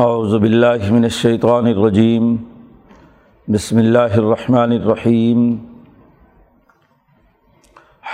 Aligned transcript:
اعوذ 0.00 0.34
باللہ 0.34 0.90
من 0.90 1.04
الشیطان 1.04 1.66
الرجیم، 1.66 2.36
بسم 3.48 3.78
اللہ 3.78 4.14
الرحمن 4.16 4.70
الرحیم، 4.72 5.56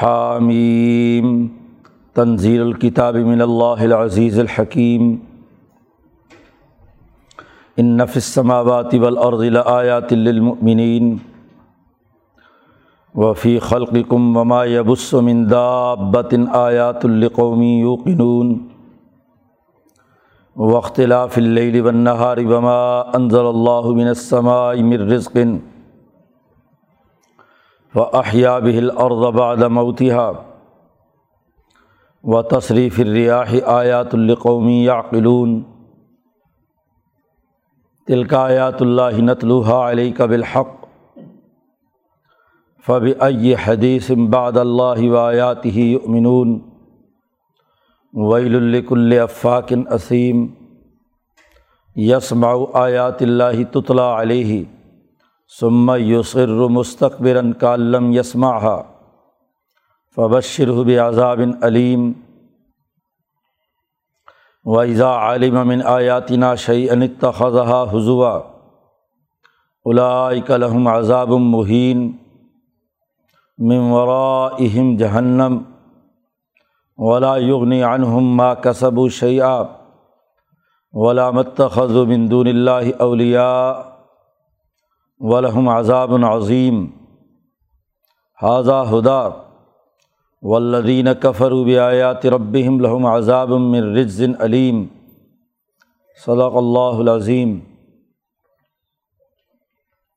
حامیم، 0.00 1.46
تنزیل 2.14 2.60
الکتاب 2.60 3.16
من 3.16 3.40
اللہ 3.42 3.84
العزیز 3.84 4.38
الحکیم، 4.38 5.14
ان 7.76 8.06
فی 8.06 8.18
السماوات 8.18 8.94
والارض 9.00 9.42
لآیات 9.42 10.12
للمؤمنین 10.12 11.16
وفی 13.14 13.58
خلقکم 13.58 14.36
وما 14.36 14.64
یبس 14.64 15.12
من 15.14 15.50
دابت 15.50 16.34
آیات 16.52 17.06
لقوم 17.06 17.62
یوقنون۔ 17.62 18.58
وختلاف 20.56 21.36
اللیل 21.38 21.80
والنہار 21.80 22.36
وما 22.48 22.82
انزل 23.14 23.46
اللہ 23.46 23.86
من 23.96 24.06
السماء 24.08 24.74
من 24.82 25.02
رزق 25.10 25.36
واحیا 27.94 28.58
به 28.58 28.78
الارض 28.78 29.24
بعد 29.34 29.64
موتها 29.70 30.30
وتصریف 32.24 33.00
الریاح 33.00 33.52
آیات 33.72 34.14
لقوم 34.20 34.68
یعقلون 34.68 35.52
تلک 38.08 38.34
آیات 38.34 38.82
اللہ 38.82 39.20
نتلوها 39.22 39.90
علیک 39.90 40.22
بالحق 40.30 40.72
فبأي 42.84 43.54
حدیث 43.64 44.10
بعد 44.30 44.56
اللہ 44.56 45.04
وآیاتہ 45.10 45.76
یؤمنون 45.76 46.58
ویل 48.14 48.62
لکل 48.64 49.18
افاق 49.20 49.72
اسیم 49.90 50.46
یسمع 51.96 52.52
آیات 52.78 53.22
اللہ 53.22 53.62
تطلع 53.72 54.08
علیہ 54.20 54.62
ثم 55.52 55.90
یسر 55.98 56.48
مستقبرا 56.70 57.40
کالم 57.60 58.12
یسمعها 58.12 58.82
فبشرہ 60.16 60.84
بعذاب 60.86 61.40
علیم 61.62 62.12
وإذا 64.64 65.10
علم 65.14 65.56
من 65.68 65.82
آیاتنا 65.86 66.54
شيئا 66.56 66.98
اتخذها 67.04 67.84
حضوا 67.92 68.34
اولئک 69.86 70.50
لهم 70.50 70.88
عذاب 70.88 71.32
مہین 71.40 72.10
من 73.58 73.90
ورائہم 73.90 74.96
جہنم 74.96 75.58
ولا 76.98 77.36
یغنی 77.36 77.82
عنہم 77.82 78.36
ما 78.36 78.52
کسبوا 78.54 79.08
شیئا 79.08 79.56
ولا 80.98 81.30
متخذوا 81.30 82.04
من 82.04 82.30
دون 82.30 82.46
اللہ 82.46 82.96
اولیاء 82.98 83.72
ولہم 85.18 85.68
عذاب 85.68 86.14
عظیم۔ 86.24 86.86
حاذا 88.42 88.82
ہدا۔ 88.90 89.28
والذین 90.42 91.08
کفروا 91.20 91.64
بآیات 91.64 92.26
ربہم 92.26 92.80
لہم 92.80 93.06
عذاب 93.06 93.50
من 93.50 93.96
رجز 93.96 94.22
علیم۔ 94.38 94.86
صدق 96.26 96.56
اللہ 96.56 96.98
العظیم۔ 96.98 97.58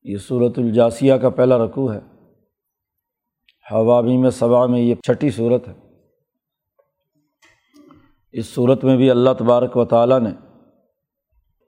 یہ 0.03 0.17
صورت 0.17 0.59
الجاسیہ 0.59 1.13
کا 1.13 1.29
پہلا 1.29 1.57
رکوع 1.57 1.93
ہے۔ 1.93 1.99
حوامی 3.71 4.17
میں 4.17 4.29
صبا 4.29 4.65
میں 4.65 4.79
یہ 4.79 4.95
چھٹی 4.95 5.29
صورت 5.29 5.67
ہے۔ 5.67 5.73
اس 8.31 8.45
صورت 8.45 8.83
میں 8.83 8.97
بھی 8.97 9.11
اللہ 9.11 9.29
تبارک 9.39 9.77
و 9.77 9.85
تعالیٰ 9.85 10.19
نے 10.19 10.29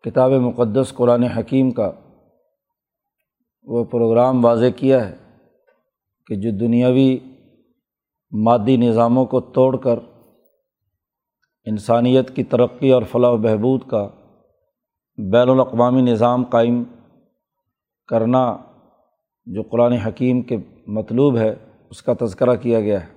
کتاب 0.04 0.32
مقدس 0.32 0.94
قرآن 0.94 1.24
حکیم 1.24 1.72
کا 1.72 1.92
وہ 3.64 3.84
پروگرام 3.84 4.46
واضح 4.46 4.70
کیا 4.76 5.10
ہے 5.10 5.16
کہ 6.28 6.36
جو 6.36 6.52
دنیاوی 6.58 7.20
مادی 8.32 8.78
نظاموں 8.78 9.26
کو 9.26 9.42
توڑ 9.42 9.78
کر 9.78 10.00
انسانیت 11.66 12.36
کی 12.36 12.44
ترقی 12.44 12.92
اور 12.92 13.04
فلاح 13.12 13.30
و 13.30 13.38
بہبود 13.38 13.82
کا 13.90 14.10
بین 15.18 15.50
الاقوامی 15.50 16.02
نظام 16.02 16.44
قائم 16.44 16.84
کرنا 18.08 18.58
جو 19.46 19.64
قرآن 19.64 19.92
حکیم 19.92 20.42
کے 20.42 20.58
مطلوب 20.88 21.38
ہے، 21.38 21.56
اس 21.90 22.02
کا 22.02 22.14
تذکرہ 22.20 22.56
کیا 22.56 22.80
گیا 22.80 23.08
ہے۔ 23.08 23.12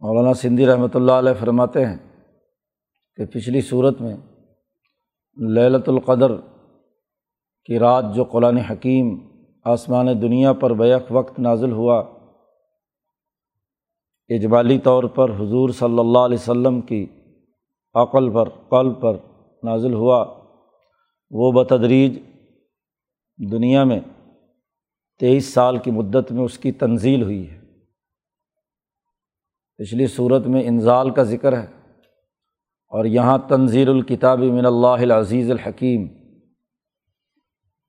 مولانا 0.00 0.34
سندھی 0.34 0.66
رحمۃ 0.66 0.94
اللہ 0.94 1.12
علیہ 1.12 1.32
فرماتے 1.40 1.86
ہیں 1.86 2.11
کہ 3.16 3.24
پچھلی 3.26 3.60
صورت 3.60 4.00
میں 4.00 4.16
للت 5.42 5.88
القدر 5.88 6.36
کی 7.64 7.78
رات 7.78 8.04
جو 8.14 8.24
قرآن 8.24 8.56
حکیم 8.56 9.18
آسمان 9.64 10.22
دنیا 10.22 10.52
پر 10.52 10.72
بیک 10.72 11.02
وقت 11.10 11.38
نازل 11.38 11.72
ہوا، 11.72 11.98
اجمالی 14.28 14.78
طور 14.78 15.04
پر 15.04 15.30
حضور 15.30 15.68
صلی 15.68 15.98
اللہ 15.98 16.18
علیہ 16.18 16.38
و 16.38 16.44
سلم 16.44 16.80
کی 16.80 17.06
عقل 17.94 18.32
پر، 18.32 18.48
قلب 18.48 19.00
پر 19.00 19.16
نازل 19.62 19.94
ہوا، 19.94 20.42
وہ 21.30 21.52
بتدریج 21.52 22.18
دنیا 23.52 23.84
میں 23.84 24.00
تیئیس 25.18 25.54
سال 25.54 25.78
کی 25.78 25.90
مدت 25.90 26.32
میں 26.32 26.44
اس 26.44 26.58
کی 26.58 26.72
تنزیل 26.72 27.22
ہوئی 27.22 27.50
ہے۔ 27.50 27.60
پچھلی 29.76 30.06
صورت 30.06 30.46
میں 30.46 30.62
انزال 30.62 31.10
کا 31.10 31.22
ذکر 31.22 31.62
ہے۔ 31.62 31.81
اور 32.92 33.04
یہاں 33.04 33.38
تنظیر 33.48 33.88
الکتاب 33.88 34.38
من 34.38 34.66
اللہ 34.66 35.02
العزیز 35.02 35.50
الحکیم، 35.50 36.06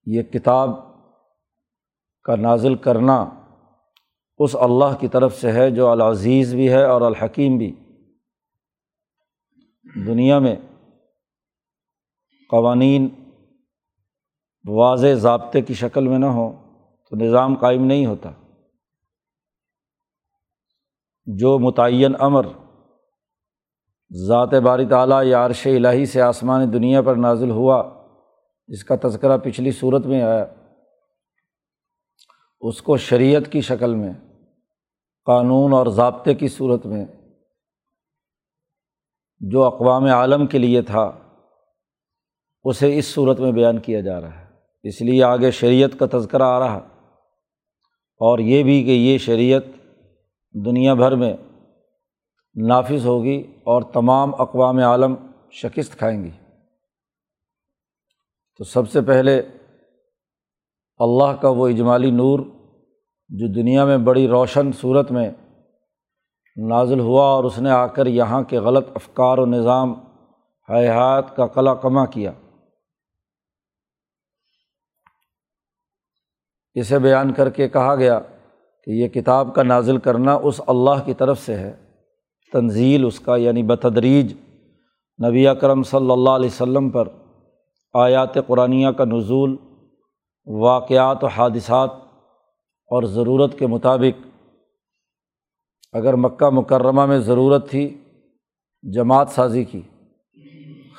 یہ 0.06 0.22
کتاب 0.22 0.70
کا 2.24 2.36
نازل 2.36 2.76
کرنا 2.76 3.30
اس 4.38 4.56
اللہ 4.60 4.96
کی 5.00 5.08
طرف 5.08 5.36
سے 5.36 5.52
ہے 5.52 5.72
جو 5.72 5.90
العزیز 5.90 6.56
بھی 6.56 6.70
ہے 6.70 6.86
اور 6.86 7.02
الحکیم 7.02 7.58
بھی۔ 7.58 7.76
دنیا 10.08 10.40
میں 10.40 10.56
قوانین 12.50 13.10
واضح 14.70 15.14
ضابطے 15.14 15.62
کی 15.62 15.74
شکل 15.74 16.08
میں 16.08 16.20
نہ 16.20 16.26
ہوں 16.26 16.80
تو 17.10 17.16
نظام 17.16 17.56
قائم 17.56 17.86
نہیں 17.86 18.06
ہوتا۔ 18.06 18.32
جو 21.26 21.60
متعین 21.60 22.14
امر 22.20 22.46
ذات 24.28 24.54
باری 24.54 24.86
تعلیٰ 24.86 25.26
یا 25.26 25.46
عرش 25.46 25.68
الٰہی 25.68 26.06
سے 26.06 26.22
آسمان 26.22 26.74
دنیا 26.74 27.02
پر 27.02 27.16
نازل 27.16 27.50
ہوا، 27.50 28.06
جس 28.68 28.84
کا 28.84 28.96
تذکرہ 29.04 29.38
پچھلی 29.38 29.72
صورت 29.72 30.06
میں 30.06 30.22
آیا۔ 30.22 30.46
اس 32.62 32.82
کو 32.82 32.98
شریعت 32.98 33.52
کی 33.52 33.62
شکل 33.62 33.96
میں، 33.96 34.14
قانون 35.26 35.74
اور 35.74 35.88
ضابطے 35.88 36.34
کی 36.34 36.48
صورت 36.48 36.86
میں، 36.86 37.06
جو 39.40 39.64
اقوام 39.64 40.06
عالم 40.06 40.48
کے 40.48 40.58
لیے 40.58 40.82
تھا، 40.82 41.12
اسے 42.64 42.98
اس 42.98 43.06
صورت 43.06 43.40
میں 43.40 43.52
بیان 43.52 43.80
کیا 43.80 44.02
جا 44.02 44.22
رہا 44.22 44.42
ہے۔ 44.42 44.46
اس 44.84 45.02
لیے 45.02 45.24
آگے 45.24 45.52
شریعت 45.52 46.00
کا 46.00 46.18
تذکرہ 46.18 46.44
آ 46.44 46.60
رہا۔ 46.60 46.78
اور 48.18 48.40
یہ 48.40 48.64
بھی 48.64 48.84
کہ 48.84 48.90
یہ 48.90 49.18
شریعت 49.18 49.64
دنیا 50.66 50.94
بھر 50.94 51.16
میں 51.16 51.38
نافذ 52.56 53.06
ہوگی 53.06 53.42
اور 53.64 53.82
تمام 53.82 54.42
اقوام 54.42 54.78
عالم 54.78 55.16
شکست 55.52 55.98
کھائیں 55.98 56.24
گی۔ 56.24 56.32
تو 58.58 58.64
سب 58.64 58.90
سے 58.90 59.02
پہلے 59.02 59.40
اللہ 60.98 61.36
کا 61.42 61.50
وہ 61.50 61.68
اجمالی 61.68 62.12
نور 62.12 62.40
جو 63.30 63.54
دنیا 63.54 63.86
میں 63.86 63.98
بڑی 63.98 64.28
روشن 64.28 64.72
صورت 64.72 65.12
میں 65.12 65.32
نازل 66.68 67.00
ہوا 67.00 67.26
اور 67.26 67.44
اس 67.44 67.60
نے 67.60 67.70
آ 67.70 67.88
کر 67.88 68.06
یہاں 68.06 68.42
کے 68.42 68.60
غلط 68.60 68.88
افکار 68.96 69.38
و 69.38 69.46
نظام 69.46 69.94
حیات 70.70 71.36
کا 71.36 71.48
قلع 71.48 71.74
کما 71.74 72.06
کیا۔ 72.06 72.32
اسے 76.74 77.00
بیان 77.00 77.34
کر 77.34 77.50
کے 77.50 77.70
کہا 77.70 77.96
گیا 77.96 78.20
کہ 78.84 78.92
یہ 78.92 79.08
کتاب 79.08 79.56
کا 79.56 79.64
نازل 79.64 79.98
کرنا 79.98 80.34
اس 80.44 80.62
اللہ 80.68 81.06
کی 81.06 81.14
طرف 81.14 81.40
سے 81.40 81.58
ہے۔ 81.58 81.83
تنزیل 82.54 83.06
اس 83.06 83.20
کا 83.20 83.36
یعنی 83.36 83.64
بتدریج 83.64 84.34
نبی 85.26 85.48
اکرم 85.48 85.84
صلی 85.84 86.12
اللہ 86.12 86.30
علیہ 86.30 86.50
و 86.50 86.58
سلم 86.58 86.90
پر 86.90 87.08
آیات 87.94 88.34
قرآن 88.48 88.94
کا 88.94 89.06
نزول، 89.06 89.56
واقعات 90.46 91.24
و 91.24 91.28
حادثات 91.28 91.90
اور 92.88 93.04
ضرورت 93.04 93.60
کے 93.60 93.68
مطابق۔ 93.68 94.28
اگر 95.94 96.14
مکہ 96.14 96.50
مکرمہ 96.50 97.06
میں 97.06 97.20
ضرورت 97.20 97.70
تھی، 97.70 97.98
جماعت 98.94 99.30
سازی 99.30 99.64
کی، 99.64 99.82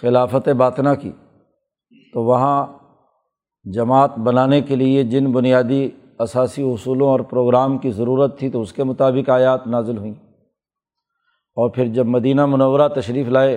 خلافت 0.01 0.49
باطنہ 0.49 0.89
کی، 1.01 1.13
تو 2.13 2.23
وہاں 2.23 2.67
جماعت 3.75 4.19
بنانے 4.19 4.61
کے 4.61 4.77
لیے 4.77 5.03
جن 5.03 5.33
بنیادی 5.33 5.91
اثاثی 6.19 6.63
اصولوں 6.63 7.09
اور 7.09 7.21
پروگرام 7.21 7.79
کی 7.79 7.91
ضرورت 7.91 8.39
تھی، 8.39 8.51
تو 8.51 8.61
اس 8.61 8.73
کے 8.73 8.85
مطابق 8.85 9.31
آیات 9.31 9.67
نازل 9.67 9.99
ہوئیں۔ 9.99 10.24
اور 11.55 11.71
پھر 11.71 11.87
جب 11.87 12.07
مدینہ 12.07 12.47
منورہ 12.47 12.89
تشریف 12.89 13.29
لائے 13.29 13.55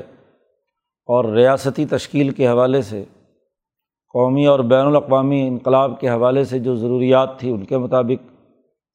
اور 1.06 1.26
ریاستی 1.26 1.86
تشکیل 1.86 2.30
کے 2.30 2.48
حوالے 2.48 2.82
سے، 2.82 3.04
قومی 4.14 4.46
اور 4.46 4.60
بین 4.60 4.86
الاقوامی 4.86 5.48
انقلاب 5.48 6.00
کے 6.00 6.10
حوالے 6.10 6.44
سے 6.44 6.60
جو 6.60 6.76
ضروریات 6.76 7.40
تھی، 7.40 7.52
ان 7.52 7.66
کے 7.66 7.78
مطابق 7.78 8.34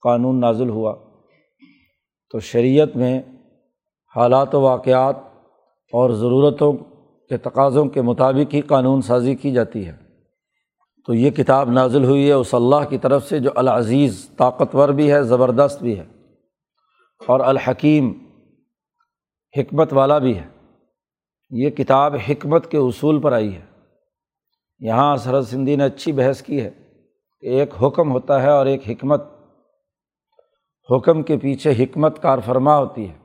قانون 0.03 0.41
نازل 0.41 0.69
ہوا۔ 0.69 0.95
تو 2.31 2.41
شریعت 2.41 2.97
میں 2.97 3.23
حالات 4.17 4.55
و 4.55 4.61
واقعات 4.61 5.17
اور 5.93 6.11
ضرورتوں 6.11 6.73
کے 7.29 7.37
تقاضوں 7.37 7.85
کے 7.85 8.03
مطابق 8.03 8.55
ہی 8.55 8.61
قانون 8.61 9.03
سازی 9.03 9.35
کی 9.35 9.53
جاتی 9.53 9.87
ہے۔ 9.87 9.97
تو 11.07 11.15
یہ 11.15 11.31
کتاب 11.31 11.71
نازل 11.71 12.05
ہوئی 12.05 12.29
ہے، 12.29 12.33
اس 12.33 12.55
اللہ 12.55 12.89
کی 12.91 12.99
طرف 12.99 13.29
سے 13.29 13.39
جو 13.39 13.51
العزیز، 13.55 14.31
طاقتور 14.37 14.89
بھی 14.89 15.13
ہے، 15.13 15.23
زبردست 15.23 15.83
بھی 15.83 15.99
ہے۔ 15.99 16.05
اور 17.27 17.41
الحکیم 17.41 18.13
حکمت 19.57 19.93
والا 19.93 20.19
بھی 20.19 20.39
ہے۔ 20.39 20.49
یہ 21.51 21.71
کتاب 21.71 22.15
حکمت 22.29 22.71
کے 22.71 22.79
اصول 22.79 23.21
پر 23.21 23.33
آئی 23.33 23.57
ہے۔ 23.57 23.63
یہاں 24.79 25.17
سرد 25.17 25.45
سندھی 25.45 25.77
نے 25.77 25.85
اچھی 25.85 26.13
بحث 26.13 26.43
کی 26.43 26.61
ہے 26.61 26.71
کہ 27.41 27.47
ایک 27.47 27.75
حکم 27.83 28.13
ہوتا 28.13 28.43
ہے 28.43 28.51
اور 28.51 28.67
ایک 28.67 28.89
حکمت۔ 28.89 29.23
حکم 30.91 31.23
کے 31.23 31.37
پیچھے 31.37 31.85
حکمت 31.85 32.23
کار 32.23 32.39
فرما 32.47 32.79
ہوتی 32.79 33.09
ہے۔ 33.09 33.19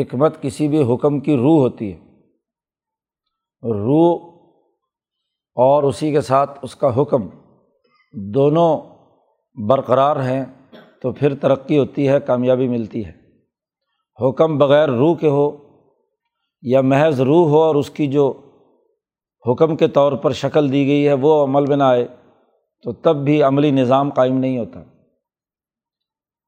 حکمت 0.00 0.42
کسی 0.42 0.68
بھی 0.68 0.94
حکم 0.94 1.20
کی 1.20 1.36
روح 1.36 1.60
ہوتی 1.60 1.92
ہے۔ 1.92 1.98
روح 3.62 4.32
اور 5.54 5.82
اسی 5.82 6.12
کے 6.12 6.20
ساتھ 6.20 6.58
اس 6.62 6.76
کا 6.76 7.02
حکم 7.02 7.28
دونوں 8.12 8.80
برقرار 9.68 10.16
ہیں 10.16 10.44
تو 11.02 11.12
پھر 11.12 11.34
ترقی 11.34 11.78
ہوتی 11.78 12.08
ہے، 12.08 12.20
کامیابی 12.20 12.68
ملتی 12.68 13.06
ہے۔ 13.06 13.21
حکم 14.20 14.58
بغیر 14.58 14.88
روح 14.88 15.16
کے 15.16 15.28
ہو 15.28 15.56
یا 16.62 16.80
محض 16.80 17.20
روح 17.20 17.48
ہو 17.48 17.62
اور 17.62 17.74
اس 17.74 17.90
کی 17.90 18.06
جو 18.06 18.40
حکم 19.50 19.76
کے 19.76 19.88
طور 19.88 20.12
پر 20.12 20.32
شکل 20.32 20.72
دی 20.72 20.86
گئی 20.86 21.08
ہے 21.08 21.12
وہ 21.12 21.44
عمل 21.44 21.66
میں 21.66 21.76
نہ 21.76 21.82
آئے، 21.82 22.08
تو 22.82 22.92
تب 22.92 23.16
بھی 23.16 23.42
عملی 23.42 23.70
نظام 23.70 24.10
قائم 24.10 24.38
نہیں 24.38 24.58
ہوتا۔ 24.58 24.82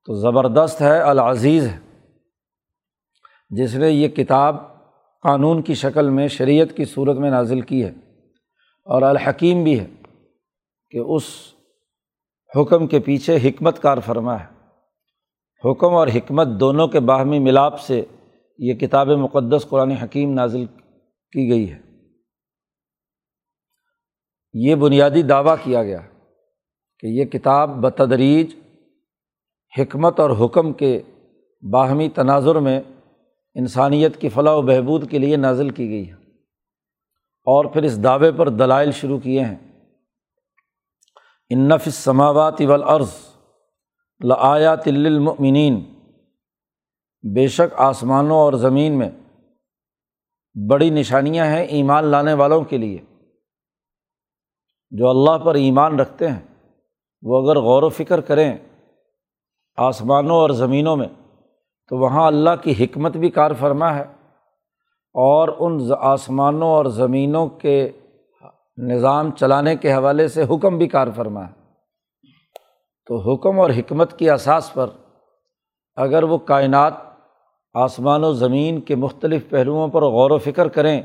تو 0.04 0.14
زبردست 0.14 0.82
ہے، 0.82 0.98
العزیز 0.98 1.66
ہے۔ 1.66 1.78
جس 3.50 3.74
نے 3.74 3.90
یہ 3.90 4.08
کتاب 4.08 4.56
قانون 5.22 5.62
کی 5.62 5.74
شکل 5.74 6.10
میں، 6.10 6.28
شریعت 6.28 6.76
کی 6.76 6.84
صورت 6.84 7.16
میں 7.16 7.30
نازل 7.30 7.60
کی 7.60 7.84
ہے 7.84 7.92
اور 8.84 9.02
الحکیم 9.02 9.64
بھی 9.64 9.80
ہے 9.80 9.86
کہ 10.90 10.98
اس 10.98 11.22
حکم 12.56 12.86
کے 12.86 13.00
پیچھے 13.00 13.36
حکمت 13.36 13.82
کار 13.82 13.98
فرما 13.98 14.40
ہے۔ 14.40 14.53
حکم 15.64 15.94
اور 15.94 16.08
حکمت 16.08 16.46
دونوں 16.60 16.88
کے 16.88 17.00
باہمی 17.00 17.38
ملاپ 17.38 17.80
سے 17.80 18.04
یہ 18.58 18.74
کتاب 18.74 19.08
مقدس 19.08 19.66
قرآن 19.68 19.90
حکیم 19.90 20.32
نازل 20.32 20.66
کی 21.32 21.50
گئی 21.50 21.72
ہے۔ 21.72 21.80
یہ 24.52 24.74
بنیادی 24.74 25.22
دعویٰ 25.22 25.56
کیا 25.64 25.82
گیا 25.82 26.00
کہ 26.98 27.06
یہ 27.06 27.24
کتاب 27.24 27.70
بتدریج 27.70 28.54
حکمت 29.78 30.20
اور 30.20 30.30
حکم 30.44 30.72
کے 30.72 31.02
باہمی 31.72 32.08
تناظر 32.08 32.54
میں 32.54 32.80
انسانیت 33.54 34.20
کی 34.20 34.28
فلاح 34.28 34.54
و 34.54 34.62
بہبود 34.62 35.10
کے 35.10 35.18
لیے 35.18 35.36
نازل 35.36 35.70
کی 35.70 35.88
گئی 35.88 36.08
ہے 36.08 36.14
اور 37.46 37.64
پھر 37.64 37.82
اس 37.82 38.04
دعوے 38.04 38.32
پر 38.32 38.48
دلائل 38.48 38.90
شروع 38.90 39.18
کیے 39.18 39.40
ہیں۔ 39.40 39.56
انف 41.50 41.88
سماوات 41.88 42.60
والارض 42.60 43.33
لآیا 44.24 44.74
تلمنین 44.74 45.84
بے 47.34 47.48
شک 47.48 47.74
آسمانوں 47.76 48.36
اور 48.36 48.52
زمین 48.52 48.98
میں 48.98 49.10
بڑی 50.70 50.90
نشانیاں 50.90 51.46
ہیں 51.46 51.64
ایمان 51.64 52.04
لانے 52.04 52.32
والوں 52.32 52.62
کے 52.62 52.78
لیے۔ 52.78 52.98
جو 54.90 55.08
اللہ 55.08 55.38
پر 55.44 55.54
ایمان 55.54 56.00
رکھتے 56.00 56.28
ہیں، 56.28 56.40
وہ 57.22 57.42
اگر 57.42 57.58
غور 57.60 57.82
و 57.82 57.88
فکر 57.88 58.20
کریں 58.20 58.58
آسمانوں 59.76 60.36
اور 60.36 60.50
زمینوں 60.50 60.96
میں، 60.96 61.08
تو 61.88 61.96
وہاں 61.96 62.26
اللہ 62.26 62.50
کی 62.62 62.84
حکمت 62.84 63.16
بھی 63.16 63.30
کار 63.30 63.50
فرما 63.60 63.94
ہے۔ 63.94 64.04
اور 65.12 65.48
ان 65.58 65.80
آسمانوں 65.98 66.68
اور 66.68 66.84
زمینوں 66.84 67.46
کے 67.46 67.90
نظام 68.78 69.30
چلانے 69.30 69.76
کے 69.76 69.94
حوالے 69.94 70.28
سے 70.28 70.42
حکم 70.42 70.78
بھی 70.78 70.88
کار 70.88 71.08
فرما 71.16 71.48
ہے۔ 71.48 71.63
تو 73.06 73.16
حکم 73.16 73.60
اور 73.60 73.70
حکمت 73.70 74.18
کی 74.18 74.30
اساس 74.30 74.74
پر 74.74 74.90
اگر 75.94 76.22
وہ 76.22 76.38
کائنات 76.38 76.92
آسمان 77.74 78.24
و 78.24 78.32
زمین 78.32 78.80
کے 78.80 78.94
مختلف 78.94 79.48
پہلوؤں 79.50 79.88
پر 79.88 80.02
غور 80.02 80.30
و 80.30 80.38
فکر 80.38 80.68
کریں، 80.68 81.02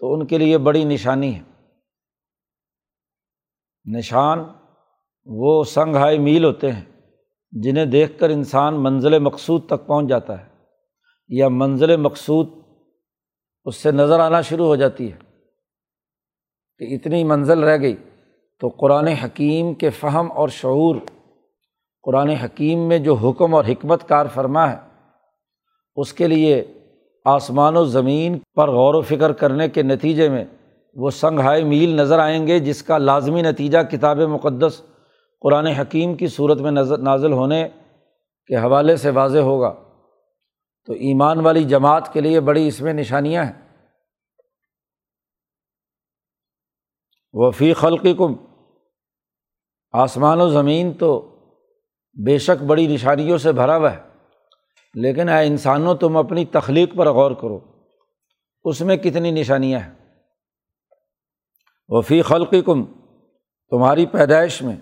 تو 0.00 0.12
ان 0.12 0.26
کے 0.26 0.38
لیے 0.38 0.58
بڑی 0.58 0.84
نشانی 0.84 1.34
ہے۔ 1.34 1.42
نشان 3.96 4.38
وہ 5.24 5.64
سنگ 5.64 5.96
ہائی 5.96 6.18
میل 6.18 6.44
ہوتے 6.44 6.72
ہیں 6.72 6.84
جنہیں 7.52 7.84
دیکھ 7.84 8.18
کر 8.18 8.30
انسان 8.30 8.82
منزل 8.82 9.18
مقصود 9.18 9.66
تک 9.66 9.86
پہنچ 9.86 10.08
جاتا 10.08 10.40
ہے، 10.40 10.48
یا 11.28 11.48
منزل 11.48 11.96
مقصود 11.96 12.48
اس 13.64 13.76
سے 13.76 13.90
نظر 13.90 14.20
آنا 14.20 14.40
شروع 14.40 14.66
ہو 14.66 14.76
جاتی 14.76 15.12
ہے 15.12 15.18
کہ 16.78 16.94
اتنی 16.94 17.24
منزل 17.24 17.64
رہ 17.64 17.80
گئی۔ 17.80 17.96
تو 18.60 18.68
قرآن 18.68 19.06
حکیم 19.06 19.74
کے 19.74 19.90
فہم 19.90 20.32
اور 20.32 20.48
شعور، 20.48 20.96
قرآن 22.02 22.28
حکیم 22.28 22.88
میں 22.88 22.98
جو 22.98 23.14
حکم 23.14 23.54
اور 23.54 23.64
حکمت 23.64 24.08
کار 24.08 24.26
فرما 24.34 24.72
ہے، 24.72 24.76
اس 25.96 26.12
کے 26.12 26.28
لیے 26.28 26.74
آسمان 27.24 27.76
و 27.76 27.84
زمین 27.84 28.38
پر 28.54 28.70
غور 28.70 28.94
و 28.94 29.00
فکر 29.00 29.32
کرنے 29.32 29.68
کے 29.68 29.82
نتیجے 29.82 30.28
میں 30.28 30.44
وہ 30.94 31.10
سنگھائے 31.10 31.64
میل 31.64 31.88
نظر 31.88 32.18
آئیں 32.18 32.46
گے، 32.46 32.58
جس 32.58 32.82
کا 32.82 32.98
لازمی 32.98 33.42
نتیجہ 33.42 33.78
کتاب 33.90 34.18
مقدس 34.18 34.82
قرآن 35.40 35.66
حکیم 35.66 36.14
کی 36.14 36.26
صورت 36.26 36.58
میں 36.58 36.70
نظر، 36.70 36.98
نازل 36.98 37.32
ہونے 37.32 37.68
کے 38.46 38.56
حوالے 38.56 38.96
سے 38.96 39.10
واضح 39.10 39.38
ہوگا۔ 39.38 39.74
تو 40.86 40.92
ایمان 40.92 41.40
والی 41.40 41.64
جماعت 41.64 42.12
کے 42.12 42.20
لیے 42.20 42.40
بڑی 42.40 42.68
اس 42.68 42.80
میں 42.80 42.92
نشانیاں 42.92 43.44
ہیں۔ 43.44 43.70
وفی 47.32 47.72
خلقی 47.72 48.14
کم 48.14 48.34
آسمان 49.94 50.40
و 50.40 50.48
زمین 50.48 50.92
تو 50.92 51.10
بے 52.16 52.36
شک 52.38 52.62
بڑی 52.62 52.86
نشانیوں 52.86 53.38
سے 53.38 53.52
بھرا 53.52 53.76
ہوا 53.76 53.92
ہے، 53.92 53.98
لیکن 54.94 55.28
اے 55.28 55.46
انسانوں 55.46 55.94
تم 55.94 56.16
اپنی 56.16 56.44
تخلیق 56.44 56.94
پر 56.96 57.08
غور 57.08 57.30
کرو، 57.30 57.58
اس 58.64 58.80
میں 58.80 58.96
کتنی 58.96 59.30
نشانیاں 59.30 59.80
ہیں۔ 59.80 59.94
وفی 61.90 62.20
خلقی 62.22 62.60
کم 62.62 62.84
تمہاری 63.72 64.06
پیدائش 64.06 64.60
میں، 64.62 64.76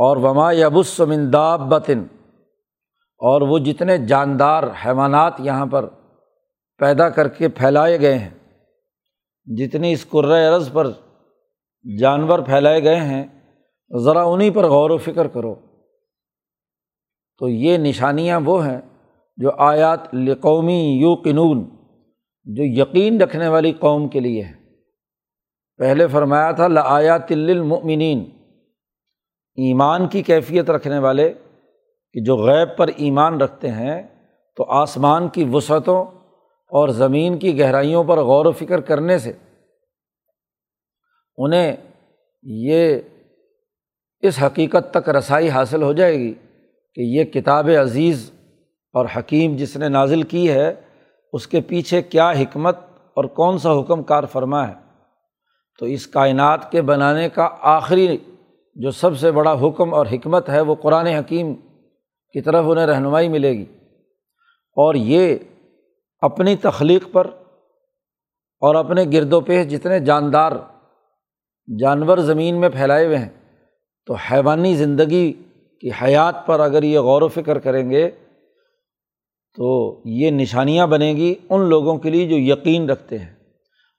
اور 0.00 0.16
وما 0.16 0.50
یبس 0.52 0.98
منداب 1.00 1.60
بطن 1.70 2.06
اور 3.20 3.40
وہ 3.40 3.58
جتنے 3.58 3.96
جاندار 3.98 4.62
حیوانات 4.84 5.40
یہاں 5.40 5.66
پر 5.66 5.86
پیدا 6.80 7.08
کر 7.08 7.28
کے 7.28 7.48
پھیلائے 7.48 8.00
گئے 8.00 8.18
ہیں، 8.18 8.34
جتنی 9.46 9.92
اس 9.92 10.06
عرض 10.14 10.72
پر 10.72 10.90
جانور 11.84 12.38
پھیلائے 12.38 12.82
گئے 12.82 13.00
ہیں 13.02 13.24
ذرا 14.04 14.22
انہیں 14.22 14.50
پر 14.50 14.64
غور 14.66 14.90
و 14.90 14.98
فکر 14.98 15.28
کرو۔ 15.28 15.54
تو 17.38 17.48
یہ 17.48 17.78
نشانیاں 17.78 18.40
وہ 18.44 18.66
ہیں 18.66 18.80
جو 19.36 19.50
آیات 19.58 20.14
لقومی 20.14 20.98
یو 21.00 21.14
قنون 21.14 21.64
جو 22.44 22.62
یقین 22.64 23.20
رکھنے 23.20 23.48
والی 23.48 23.72
قوم 23.72 24.08
کے 24.08 24.20
لیے 24.20 24.42
ہے 24.42 24.52
پہلے 25.76 26.06
فرمایا 26.06 26.50
تھا، 26.50 26.68
لآیات 26.68 27.32
المؤمنین 27.32 28.18
ایمان 29.54 30.08
کی 30.08 30.22
کیفیت 30.22 30.70
رکھنے 30.70 30.98
والے 30.98 31.32
کہ 32.12 32.24
جو 32.24 32.36
غیب 32.36 32.76
پر 32.76 32.90
ایمان 32.96 33.40
رکھتے 33.40 33.70
ہیں، 33.70 34.02
تو 34.56 34.64
آسمان 34.64 35.28
کی 35.28 35.44
وسعتوں 35.52 36.04
اور 36.68 36.88
زمین 36.88 37.38
کی 37.38 37.58
گہرائیوں 37.58 38.04
پر 38.04 38.18
غور 38.18 38.46
و 38.46 38.52
فکر 38.52 38.80
کرنے 38.80 39.18
سے۔ 39.18 39.32
انہیں 41.36 41.76
یہ 42.42 42.98
اس 44.20 44.42
حقیقت 44.42 44.94
تک 44.94 45.08
رسائی 45.08 45.48
حاصل 45.48 45.82
ہو 45.82 45.92
جائے 45.92 46.18
گی 46.18 46.34
کہ 46.94 47.00
یہ 47.00 47.24
کتاب 47.24 47.70
عزیز 47.80 48.30
اور 48.92 49.06
حکیم 49.16 49.56
جس 49.56 49.76
نے 49.76 49.88
نازل 49.88 50.22
کی 50.22 50.50
ہے، 50.50 50.74
اس 51.32 51.46
کے 51.46 51.60
پیچھے 51.60 52.02
کیا 52.02 52.30
حکمت 52.30 52.76
اور 53.14 53.24
کون 53.24 53.58
سا 53.58 53.80
حکم 53.80 54.02
کار 54.02 54.24
فرما 54.24 54.68
ہے۔ 54.68 54.74
تو 55.78 55.86
اس 55.86 56.06
کائنات 56.06 56.70
کے 56.70 56.82
بنانے 56.82 57.28
کا 57.28 57.48
آخری 57.60 58.18
جو 58.74 58.90
سب 58.90 59.18
سے 59.18 59.30
بڑا 59.30 59.52
حکم 59.52 59.94
اور 59.94 60.06
حکمت 60.12 60.48
ہے، 60.48 60.60
وہ 60.60 60.74
قرآن 60.74 61.06
حکیم 61.06 61.54
کی 62.32 62.40
طرف 62.40 62.64
انہیں 62.68 62.86
رہنمائی 62.86 63.28
ملے 63.28 63.52
گی۔ 63.52 63.64
اور 64.76 64.94
یہ 64.94 65.36
اپنی 66.20 66.56
تخلیق 66.56 67.04
پر 67.12 67.26
اور 68.60 68.74
اپنے 68.74 69.04
گرد 69.12 69.32
و 69.32 69.40
پیش 69.40 69.66
جتنے 69.66 70.00
جاندار 70.00 70.52
جانور 71.80 72.18
زمین 72.18 72.60
میں 72.60 72.68
پھیلائے 72.68 73.06
ہوئے 73.06 73.18
ہیں 73.18 73.45
تو 74.06 74.14
حیوانی 74.14 74.76
زندگی 74.76 75.32
کی 75.80 75.90
حیات 76.02 76.46
پر 76.46 76.60
اگر 76.60 76.82
یہ 76.82 76.98
غور 76.98 77.22
و 77.22 77.28
فکر 77.28 77.58
کریں 77.58 77.90
گے 77.90 78.10
تو 79.56 80.00
یہ 80.04 80.30
nishaniyan 80.30 80.86
بنے 80.88 81.12
گی 81.12 81.34
ان 81.50 81.60
لوگوں 81.60 81.98
کے 81.98 82.10
لیے 82.10 82.28
جو 82.28 82.36
یقین 82.38 82.90
رکھتے 82.90 83.18
ہیں۔ 83.18 83.34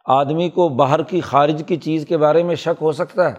آدمی 0.05 0.49
کو 0.49 0.69
باہر 0.69 1.03
کی 1.03 1.21
خارج 1.21 1.63
کی 1.67 1.77
چیز 1.77 2.05
کے 2.07 2.17
بارے 2.17 2.43
میں 2.43 2.55
شک 2.55 2.81
ہو 2.81 2.91
سکتا 2.91 3.29
ہے، 3.29 3.35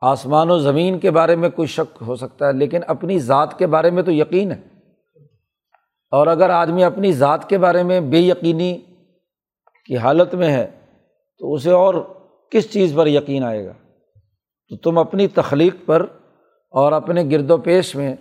آسمان 0.00 0.50
و 0.50 0.58
زمین 0.58 0.98
کے 0.98 1.10
بارے 1.10 1.36
میں 1.36 1.50
کوئی 1.50 1.68
شک 1.68 2.02
ہو 2.06 2.16
سکتا 2.16 2.46
ہے، 2.46 2.52
لیکن 2.52 2.80
اپنی 2.86 3.18
ذات 3.18 3.58
کے 3.58 3.66
بارے 3.66 3.90
میں 3.90 4.02
تو 4.02 4.12
یقین 4.12 4.52
ہے۔ 4.52 4.60
اور 6.10 6.26
اگر 6.26 6.50
آدمی 6.50 6.84
اپنی 6.84 7.12
ذات 7.12 7.48
کے 7.48 7.58
بارے 7.58 7.82
میں 7.82 8.00
بے 8.00 8.18
یقینی 8.18 8.78
کی 9.86 9.96
حالت 9.96 10.34
میں 10.34 10.48
ہے 10.48 10.70
تو 11.38 11.54
اسے 11.54 11.70
اور 11.70 11.94
کس 12.50 12.72
چیز 12.72 12.92
پر 12.96 13.06
یقین 13.06 13.44
آئے 13.44 13.66
گا؟ 13.66 13.72
تو 14.68 14.76
تم 14.76 14.98
اپنی 14.98 15.26
تخلیق 15.26 15.76
پر 15.86 16.06
اور 16.70 16.92
اپنے 16.92 17.24
گرد 17.30 17.50
و 17.50 17.56
پیش 17.56 17.94
میں 17.94 18.16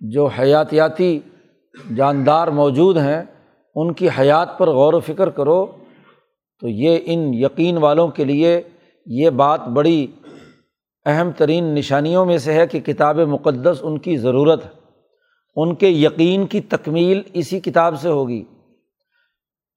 جو 0.00 0.26
حیاتیاتی 0.26 1.20
جاندار 1.96 2.48
موجود 2.48 2.96
ہیں، 2.96 3.22
ان 3.74 3.92
کی 3.92 4.08
حیات 4.18 4.58
پر 4.58 4.68
غور 4.68 4.92
و 4.92 5.00
فکر 5.00 5.30
کرو۔ 5.30 5.66
تو 6.60 6.68
یہ 6.68 6.98
ان 7.04 7.34
یقین 7.34 7.78
والوں 7.78 8.08
کے 8.08 8.24
لیے 8.24 8.62
یہ 9.06 9.30
بات 9.30 9.60
بڑی 9.60 10.06
اہم 11.06 11.30
ترین 11.30 11.64
نشانیوں 11.64 12.24
میں 12.24 12.38
سے 12.38 12.52
ہے 12.52 12.66
کہ 12.66 12.80
کتاب 12.80 13.18
مقدس 13.18 13.78
ان 13.82 13.98
کی 13.98 14.16
ضرورت 14.16 14.64
ہے۔ 14.64 14.70
ان 15.56 15.74
کے 15.74 15.88
یقین 15.88 16.46
کی 16.46 16.60
تکمیل 16.60 17.22
اسی 17.32 17.60
کتاب 17.60 18.00
سے 18.00 18.08
ہوگی۔ 18.08 18.44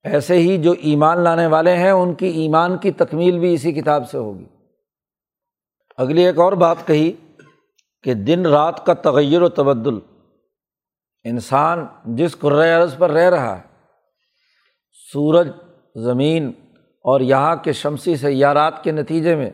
ایسے 0.04 0.38
ہی 0.38 0.58
جو 0.58 0.74
ایمان 0.82 1.20
لانے 1.20 1.48
والے 1.48 1.76
ہیں، 1.76 1.92
ان 1.92 2.14
کی 2.14 2.28
ایمان 2.28 2.78
کی 2.78 2.92
تکمیل 2.92 3.40
بھی 3.40 3.54
اسی 3.54 3.72
کتاب 3.72 4.10
سے 4.10 4.18
ہوگی۔ 4.18 4.46
اگلی 6.02 6.26
ایک 6.26 6.40
اور 6.40 6.54
بات 6.54 6.78
کہی 6.86 7.12
کہ 8.04 8.14
دن 8.14 8.46
رات 8.46 8.86
کا 8.86 8.94
تغیر 8.94 9.42
و 9.42 9.50
تبدل 9.50 10.00
انسان 11.24 11.88
جس 12.06 12.36
عرض 12.44 12.98
پر 12.98 13.12
رہ 13.12 13.30
رہا 13.30 13.60
ہے، 13.60 13.64
سورج، 15.14 15.48
زمین 15.96 16.52
اور 16.86 17.20
یہاں 17.22 17.56
کے 17.56 17.74
شمسی 17.74 18.16
سیارات 18.16 18.84
کے 18.84 18.92
نتیجے 18.92 19.36
میں 19.36 19.50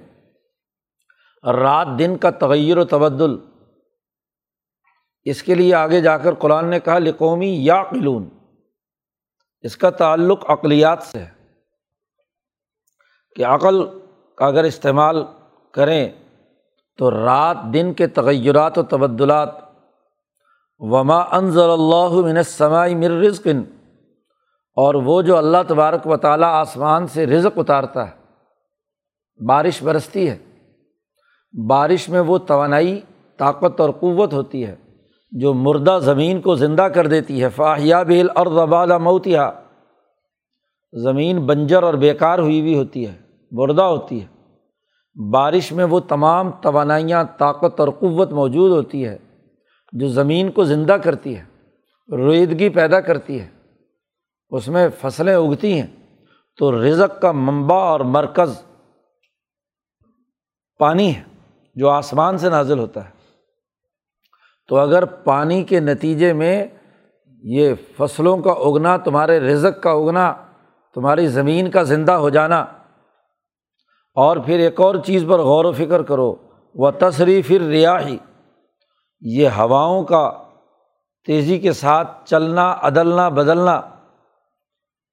رات 1.43 1.87
دن 1.99 2.17
کا 2.17 2.29
تغیر 2.29 2.77
و 2.77 2.85
تبدل۔ 2.85 3.37
اس 5.23 5.43
کے 5.43 5.55
لیے 5.55 5.75
آگے 5.75 6.01
جا 6.01 6.17
کر 6.17 6.33
قرآن 6.33 6.69
نے 6.69 6.79
کہا، 6.79 6.99
لقومی 6.99 7.65
یا 7.65 7.83
قلون 7.83 8.29
اس 9.61 9.77
کا 9.77 9.89
تعلق 9.89 10.49
اقلیات 10.49 11.03
سے 11.03 11.19
ہے۔ 11.19 11.29
کہ 13.35 13.45
عقل 13.45 13.99
کا 14.35 14.45
اگر 14.45 14.63
استعمال 14.63 15.23
کریں 15.71 16.09
تو 16.97 17.11
رات 17.11 17.57
دن 17.73 17.93
کے 17.93 18.07
تغیرات 18.07 18.77
و 18.77 18.83
تبدلات۔ 18.83 19.49
وما 20.79 21.19
انضر 21.19 21.69
اللہ 21.69 22.09
من 22.09 22.37
السماء 22.37 22.87
من 22.87 23.23
رزق۔ 23.23 23.47
اور 24.75 24.95
وہ 24.95 25.21
جو 25.21 25.37
اللہ 25.37 25.57
تبارک 25.67 26.07
و 26.07 26.17
تعالیٰ 26.17 26.49
آسمان 26.49 27.07
سے 27.07 27.25
رزق 27.25 27.59
اتارتا 27.59 28.09
ہے۔ 28.09 28.17
بارش 29.45 29.83
برستی 29.83 30.29
ہے۔ 30.29 30.37
بارش 31.67 32.09
میں 32.09 32.19
وہ 32.19 32.37
توانائی، 32.37 33.01
طاقت 33.37 33.81
اور 33.81 33.89
قوت 33.89 34.33
ہوتی 34.33 34.65
ہے 34.65 34.75
جو 35.31 35.53
مردہ 35.53 35.99
زمین 36.01 36.41
کو 36.41 36.55
زندہ 36.55 36.81
کر 36.81 37.07
دیتی 37.07 37.43
ہے۔ 37.43 37.49
فاہیا 37.49 38.03
بیل 38.03 38.27
اور 38.35 38.47
زبالہ 38.47 38.97
موتیا 38.97 39.51
زمین 40.93 41.39
بنجر 41.45 41.83
اور 41.83 41.93
بیکار 41.93 42.39
ہوئی 42.39 42.59
ہوئی 42.61 42.77
ہوتی 42.77 43.07
ہے 43.07 43.13
مردہ 43.51 43.81
ہوتی 43.81 44.21
ہے۔ 44.21 44.36
بارش 45.31 45.71
میں 45.71 45.85
وہ 45.85 45.99
تمام 45.99 46.51
توانائیاں، 46.51 47.23
طاقت 47.37 47.79
اور 47.79 47.87
قوت 47.87 48.31
موجود 48.31 48.71
ہوتی 48.71 49.07
ہے 49.07 49.17
جو 49.91 50.07
زمین 50.07 50.51
کو 50.51 50.63
زندہ 50.63 50.93
کرتی 50.93 51.37
ہے، 51.37 51.43
رویدگی 52.15 52.69
پیدا 52.69 53.01
کرتی 53.01 53.41
ہے۔ 53.41 53.47
اس 54.49 54.67
میں 54.67 54.87
فصلیں 55.01 55.35
اگتی 55.35 55.81
ہیں۔ 55.81 55.87
تو 56.57 56.85
رزق 56.85 57.21
کا 57.21 57.31
منبع 57.31 57.75
اور 57.75 57.99
مرکز 57.99 58.61
پانی 60.79 61.15
ہے 61.15 61.23
جو 61.75 61.89
آسمان 61.89 62.37
سے 62.37 62.49
نازل 62.49 62.79
ہوتا 62.79 63.05
ہے۔ 63.05 63.09
تو 64.67 64.77
اگر 64.77 65.05
پانی 65.05 65.63
کے 65.63 65.79
نتیجے 65.79 66.33
میں 66.33 66.65
یہ 67.43 67.73
فصلوں 67.97 68.37
کا 68.37 68.51
اگنا، 68.51 68.97
تمہارے 68.97 69.39
رزق 69.39 69.83
کا 69.83 69.91
اگنا، 69.91 70.35
تمہاری 70.93 71.27
زمین 71.27 71.71
کا 71.71 71.83
زندہ 71.83 72.11
ہو 72.11 72.29
جانا 72.29 72.65
اور 74.17 74.37
پھر 74.37 74.59
ایک 74.59 74.81
اور 74.81 74.95
چیز 74.95 75.25
پر 75.29 75.39
غور 75.39 75.65
و 75.65 75.71
فکر 75.71 76.01
کرو، 76.01 76.35
وہ 76.75 76.91
تصریف 76.99 77.51
ریاحی 77.51 78.17
یہ 79.21 79.49
ہواؤں 79.49 80.03
کا 80.03 80.29
تیزی 81.27 81.59
کے 81.59 81.71
ساتھ 81.71 82.25
چلنا، 82.25 82.75
عدلنا، 82.81 83.29
بدلنا، 83.29 83.81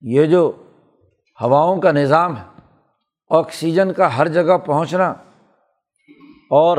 یہ 0.01 0.27
جو 0.27 0.53
ہواؤں 1.41 1.81
کا 1.81 1.93
نظام 1.93 2.37
ہے، 2.37 2.45
آکسیجن 3.31 3.93
کا 3.93 4.17
ہر 4.19 4.29
جگہ 4.29 4.57
پہنچنا 4.59 5.09
اور 6.51 6.79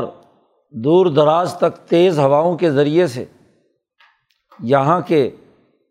دور 0.70 1.06
دراز 1.06 1.54
تک 1.54 1.76
تیز 1.88 2.18
ہواؤں 2.18 2.56
کے 2.56 2.70
ذریعے 2.70 3.06
سے 3.06 3.24
یہاں 4.60 5.00
کے 5.00 5.30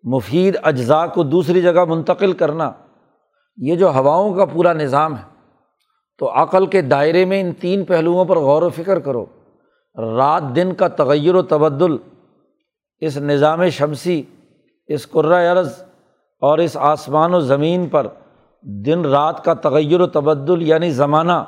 مفید 0.04 0.58
اجزاء 0.64 1.06
کو 1.06 1.24
دوسری 1.24 1.62
جگہ 1.62 1.86
منتقل 1.86 2.34
کرنا، 2.34 2.72
یہ 3.58 3.76
جو 3.76 3.90
ہواؤں 3.90 4.34
کا 4.34 4.46
پورا 4.46 4.74
نظام 4.74 5.18
ہے۔ 5.18 5.35
تو 6.18 6.44
عقل 6.44 6.66
کے 6.66 6.82
دائرے 6.82 7.26
میں 7.26 7.42
ان 7.42 7.54
تین 7.54 7.86
پہلوؤں 7.86 8.26
پر 8.26 8.38
غور 8.38 8.62
و 8.62 8.70
فکر 8.70 9.00
کرو۔ 9.00 9.26
رات 10.18 10.44
دن 10.56 10.74
کا 10.74 10.88
تغیر 10.88 11.36
و 11.36 11.42
تبدل، 11.42 11.98
اس 13.00 13.18
نظام 13.18 13.70
شمسی، 13.70 14.24
اس 14.88 15.08
عرض 15.16 15.82
اور 16.40 16.58
اس 16.58 16.78
آسمان 16.78 17.34
و 17.34 17.40
زمین 17.40 17.88
پر 17.90 18.08
دن 18.62 19.06
رات 19.06 19.46
کا 19.46 19.54
تغیر 19.54 20.02
و 20.02 20.08
تبدل 20.08 20.62
یعنی 20.62 20.92
زمانہ۔ 20.92 21.44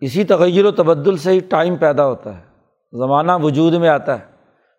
اسی 0.00 0.24
تغیر 0.24 0.64
و 0.64 0.70
تبدل 0.70 1.16
سے 1.16 1.30
ہی 1.30 1.40
ٹائم 1.40 1.76
پیدا 1.76 2.06
ہوتا 2.06 2.38
ہے، 2.38 2.42
زمانہ 2.92 3.32
وجود 3.42 3.74
میں 3.74 3.88
آتا 3.88 4.18
ہے۔ 4.18 4.24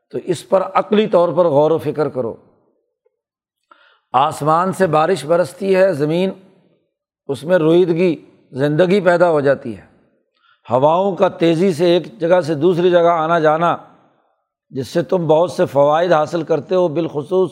تو 0.10 0.18
اس 0.24 0.50
پر 0.50 0.64
عقلی 0.74 1.08
طور 1.08 1.30
پر 1.30 1.46
غور 1.46 1.72
و 1.72 1.78
فکر 1.78 2.10
کرو۔ 2.10 2.36
آسمان 4.14 4.74
سے 4.74 4.88
بارش 4.88 5.26
برستی 5.26 5.76
ہے، 5.76 5.94
زمین 5.94 6.30
اس 7.32 7.44
میں 7.44 7.58
رویدگی 7.58 8.16
زندگی 8.52 9.02
پیدا 9.02 9.30
ہو 9.30 9.42
جاتی 9.42 9.78
ہے۔ 9.78 9.82
ہواؤں 10.70 11.16
کا 11.16 11.28
تیزی 11.28 11.74
سے 11.74 11.86
ایک 11.86 12.20
جگہ 12.20 12.42
سے 12.42 12.56
دوسری 12.56 12.92
جگہ 12.92 13.10
آنا 13.10 13.40
جانا، 13.40 13.78
جس 14.70 14.88
سے 14.88 15.02
تم 15.02 15.28
بہت 15.28 15.52
سے 15.52 15.66
فوائد 15.66 16.12
حاصل 16.12 16.44
کرتے 16.44 16.76
ہو، 16.76 16.88
بالخصوص 16.88 17.52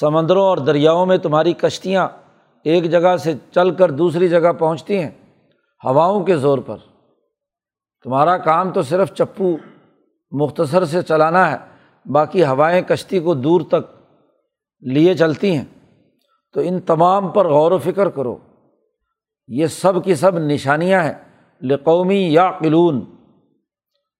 سمندروں 0.00 0.44
اور 0.44 0.58
دریاؤں 0.58 1.06
میں 1.06 1.18
تمہاری 1.18 1.52
کشتیاں 1.52 2.08
ایک 2.64 2.90
جگہ 2.90 3.16
سے 3.16 3.34
چل 3.54 3.74
کر 3.74 3.90
دوسری 3.90 4.28
جگہ 4.28 4.52
پہنچتی 4.52 4.98
ہیں، 4.98 5.10
ہواؤں 5.84 6.24
کے 6.24 6.36
زور 6.36 6.58
پر۔ 6.58 6.76
تمہارا 8.04 8.38
کام 8.38 8.70
تو 8.70 8.82
صرف 8.82 9.12
چپو 9.12 9.56
مختصر 10.30 10.84
سے 10.84 11.02
چلانا 11.02 11.50
ہے، 11.50 11.56
باقی 12.06 12.44
ہوائیں 12.44 12.82
کشتی 12.82 13.20
کو 13.20 13.34
دور 13.34 13.60
تک 13.60 14.12
لیے 14.80 15.14
چلتی 15.14 15.56
ہیں۔ 15.56 15.64
تو 16.52 16.60
ان 16.60 16.80
تمام 16.80 17.28
پر 17.28 17.48
غور 17.48 17.72
و 17.72 17.78
فکر 17.78 18.08
کرو۔ 18.08 18.36
یہ 19.48 19.66
سب 19.66 20.04
کی 20.04 20.14
سب 20.14 20.38
نشانیاں 20.38 21.02
ہیں۔ 21.02 21.12
لقومی 21.62 22.32
یا 22.32 22.50
قلون 22.50 23.04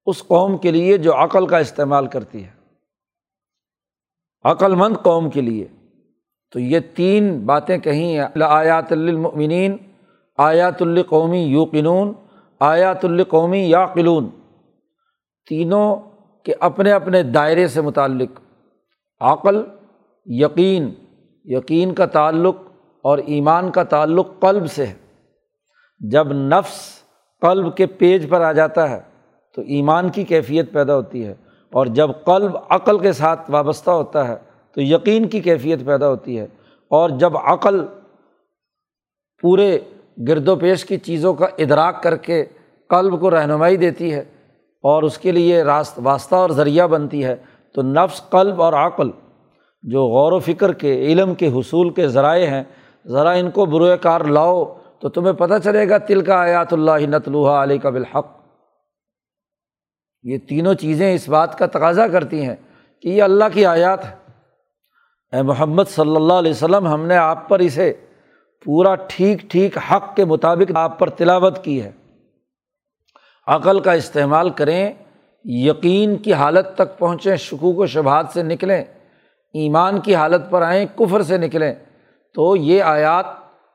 اس 0.07 0.23
قوم 0.23 0.59
کے 0.59 0.71
لیے 0.71 0.99
جو 0.99 1.15
عقل 1.15 1.47
کا 1.47 1.59
استعمال 1.59 2.07
کرتی 2.07 2.45
ہے۔ 2.45 2.51
عقل 4.45 4.75
مند 4.75 4.97
قوم 5.03 5.31
کے 5.31 5.41
لیے۔ 5.41 5.69
تو 6.53 6.61
یہ 6.61 6.81
تین 6.95 7.47
باتیں 7.47 7.79
کہیں 7.79 8.19
آیات 8.43 8.93
المؤمنین 8.93 9.77
آیات 10.37 10.83
القومی 10.83 11.43
یو 11.43 11.65
قنون 11.65 12.13
آیات 12.61 13.05
القومی 13.05 13.71
یا 13.71 13.87
قلون 13.87 14.31
تینوں 15.49 15.97
کے 16.43 16.55
اپنے 16.61 16.93
اپنے 16.93 17.23
دائرے 17.23 17.69
سے 17.69 17.81
متعلق۔ 17.81 18.41
عقل، 19.21 19.63
یقین 20.27 20.95
یقین 21.45 21.95
کا 21.95 22.07
تعلق 22.07 22.57
اور 23.03 23.19
ایمان 23.19 23.71
کا 23.71 23.83
تعلق 23.83 24.29
قلب 24.41 24.71
سے 24.71 24.87
ہے۔ 24.87 25.06
جب 25.99 26.33
نفس 26.33 26.81
قلب 27.41 27.77
کے 27.77 27.87
پیج 27.87 28.29
پر 28.29 28.41
آ 28.41 28.53
جاتا 28.53 28.91
ہے، 28.91 29.01
تو 29.55 29.63
ایمان 29.63 30.09
کی 30.09 30.25
کیفیت 30.25 30.73
پیدا 30.73 30.97
ہوتی 30.97 31.27
ہے۔ 31.27 31.35
اور 31.73 31.87
جب 31.87 32.11
قلب 32.25 32.57
عقل 32.69 32.99
کے 32.99 33.13
ساتھ 33.13 33.51
وابستہ 33.51 33.91
ہوتا 33.91 34.29
ہے، 34.29 34.37
تو 34.75 34.81
یقین 34.81 35.29
کی 35.29 35.41
کیفیت 35.41 35.85
پیدا 35.87 36.09
ہوتی 36.09 36.39
ہے۔ 36.39 36.47
اور 36.91 37.11
جب 37.11 37.37
عقل 37.37 37.87
پورے 39.43 39.79
گرد 40.29 40.49
و 40.49 40.57
پیش 40.57 40.85
کی 40.85 40.97
چیزوں 40.97 41.35
کا 41.35 41.47
ادراک 41.59 42.03
کر 42.03 42.17
کے 42.17 42.45
قلب 42.89 43.21
کو 43.21 43.31
رہنمائی 43.31 43.77
دیتی 43.77 44.15
ہے 44.15 44.25
اور 44.83 45.03
اس 45.03 45.19
کے 45.19 45.33
لیے 45.33 45.63
راست، 45.63 46.01
واسطہ 46.03 46.37
اور 46.37 46.51
ذریعہ 46.51 46.87
بنتی 46.87 47.25
ہے، 47.25 47.37
تو 47.75 47.83
نفس، 47.83 48.23
قلب 48.31 48.63
اور 48.63 48.73
عقل 48.73 49.11
جو 49.83 50.05
غور 50.07 50.33
و 50.33 50.39
فکر 50.39 50.73
کے، 50.73 51.07
علم 51.07 51.35
کے، 51.35 51.49
حصول 51.49 51.91
کے 51.91 52.09
ذرائع 52.09 52.47
ہیں 52.47 52.65
ذرا 53.07 53.31
ان 53.31 53.51
کو 53.51 53.67
بروئے 53.67 53.97
کار 53.97 54.21
لاؤ 54.21 54.79
تو 55.03 55.09
تمہیں 55.09 55.33
پتہ 55.33 55.55
چلے 55.65 55.89
گا 55.89 55.99
تل 55.99 56.25
کا 56.25 56.35
آیات 56.35 56.73
اللہ 56.73 57.07
نتلوحہ 57.07 57.53
علیہ 57.53 57.79
بالحق۔ 57.79 58.27
یہ 60.25 60.39
تینوں 60.39 60.75
چیزیں 60.75 61.15
اس 61.15 61.29
بات 61.29 61.59
کا 61.59 61.67
تقاضا 61.67 62.09
کرتی 62.09 62.45
ہیں 62.45 62.57
کہ 63.01 63.09
یہ 63.09 63.23
اللہ 63.23 63.45
کی 63.53 63.67
آیات 63.67 64.05
ہے 64.05 64.15
اے 65.33 65.43
محمد 65.43 65.85
صلی 65.89 66.17
اللہ 66.17 66.33
علیہ 66.33 66.51
وسلم، 66.51 66.87
ہم 66.87 67.07
نے 67.07 67.17
آپ 67.17 67.49
پر 67.49 67.59
اسے 67.59 67.93
پورا 68.65 68.95
ٹھیک 68.95 69.41
ٹھیک 69.41 69.79
حق 69.91 70.17
کے 70.17 70.25
مطابق 70.25 70.77
آپ 70.77 70.99
پر 70.99 71.11
تلاوت 71.11 71.65
کی 71.65 71.83
ہے۔ 71.83 71.91
عقل 73.47 73.81
کا 73.81 73.93
استعمال 73.93 74.51
کریں، 74.51 74.93
یقین 75.45 76.17
کی 76.17 76.33
حالت 76.33 76.75
تک 76.75 76.99
پہنچیں، 76.99 77.37
شکوک 77.37 77.79
و 77.79 77.87
شبہات 77.87 78.27
سے 78.33 78.43
نکلیں، 78.43 78.85
ایمان 79.55 80.01
کی 80.01 80.15
حالت 80.15 80.51
پر 80.51 80.63
آئیں، 80.63 80.87
کفر 80.97 81.23
سے 81.23 81.39
نکلیں، 81.39 81.75
تو 82.35 82.57
یہ 82.57 82.83
آیات 82.83 83.27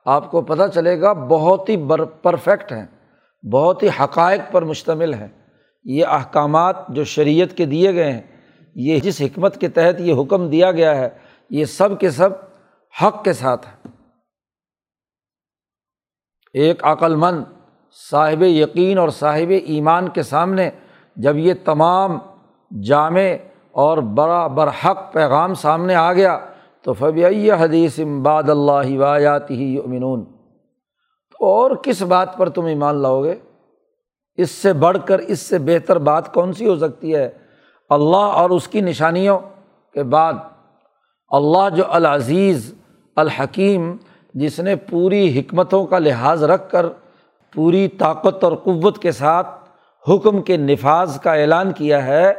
آپ 0.05 0.31
کو 0.31 0.41
پتہ 0.41 0.67
چلے 0.75 1.01
گا 1.01 1.13
بہت 1.13 1.69
ہی 1.69 1.77
بر 1.77 2.03
پرفیکٹ 2.05 2.71
ہیں، 2.71 2.85
بہت 3.51 3.83
ہی 3.83 3.87
حقائق 3.99 4.41
پر 4.51 4.61
مشتمل 4.61 5.13
ہیں۔ 5.13 5.27
یہ 5.83 6.05
احکامات 6.05 6.87
جو 6.89 7.03
شریعت 7.03 7.57
کے 7.57 7.65
دیے 7.65 7.93
گئے 7.93 8.11
ہیں، 8.11 8.21
یہ 8.75 8.99
جس 8.99 9.21
حکمت 9.21 9.61
کے 9.61 9.67
تحت 9.69 10.01
یہ 10.01 10.21
حکم 10.21 10.49
دیا 10.49 10.71
گیا 10.71 10.95
ہے، 10.95 11.09
یہ 11.49 11.65
سب 11.65 11.99
کے 11.99 12.09
سب 12.09 12.29
حق 13.03 13.23
کے 13.23 13.33
ساتھ 13.33 13.67
ہے 13.67 13.89
ایک 16.53 16.85
عقل 16.85 17.15
مند 17.15 17.43
صاحب 18.09 18.43
یقین 18.43 18.97
اور 18.97 19.09
صاحب 19.09 19.51
ایمان 19.65 20.09
کے 20.09 20.23
سامنے 20.23 20.69
جب 21.15 21.37
یہ 21.37 21.53
تمام 21.65 22.17
جامع 22.83 23.21
اور 23.71 23.97
بڑا 23.97 24.47
برحق 24.47 25.13
پیغام 25.13 25.53
سامنے 25.53 25.95
آ 25.95 26.13
گیا 26.13 26.39
تو 26.83 26.93
فبی 26.93 27.51
حدیث 27.51 27.99
امباد 27.99 28.43
اللہ 28.43 28.97
وایات 28.97 29.51
ہی 29.51 29.77
امنون 29.77 30.25
اور 31.39 31.71
کس 31.71 32.01
بات 32.01 32.37
پر 32.37 32.49
تم 32.49 32.65
ایمان 32.65 32.95
لاؤ 32.95 33.23
گے؟ 33.23 33.35
اس 34.37 34.51
سے 34.51 34.73
بڑھ 34.73 34.97
کر 35.05 35.19
اس 35.19 35.39
سے 35.39 35.59
بہتر 35.59 35.97
بات 35.97 36.33
کون 36.33 36.53
سی 36.53 36.67
ہو 36.67 36.75
سکتی 36.75 37.15
ہے؟ 37.15 37.29
اللہ 37.89 38.17
اور 38.17 38.49
اس 38.49 38.67
کی 38.67 38.81
نشانیوں 38.81 39.39
کے 39.93 40.03
بعد۔ 40.03 40.33
اللہ 41.29 41.69
جو 41.75 41.83
العزیز، 41.89 42.73
الحکیم، 43.15 43.95
جس 44.33 44.59
نے 44.59 44.75
پوری 44.75 45.39
حکمتوں 45.39 45.85
کا 45.85 45.99
لحاظ 45.99 46.43
رکھ 46.43 46.69
کر 46.69 46.85
پوری 47.53 47.87
طاقت 47.87 48.43
اور 48.43 48.51
قوت 48.51 48.97
کے 48.97 49.11
ساتھ 49.11 49.47
حکم 50.09 50.41
کے 50.41 50.57
نفاذ 50.57 51.19
کا 51.19 51.33
اعلان 51.33 51.71
کیا 51.71 52.05
ہے، 52.05 52.33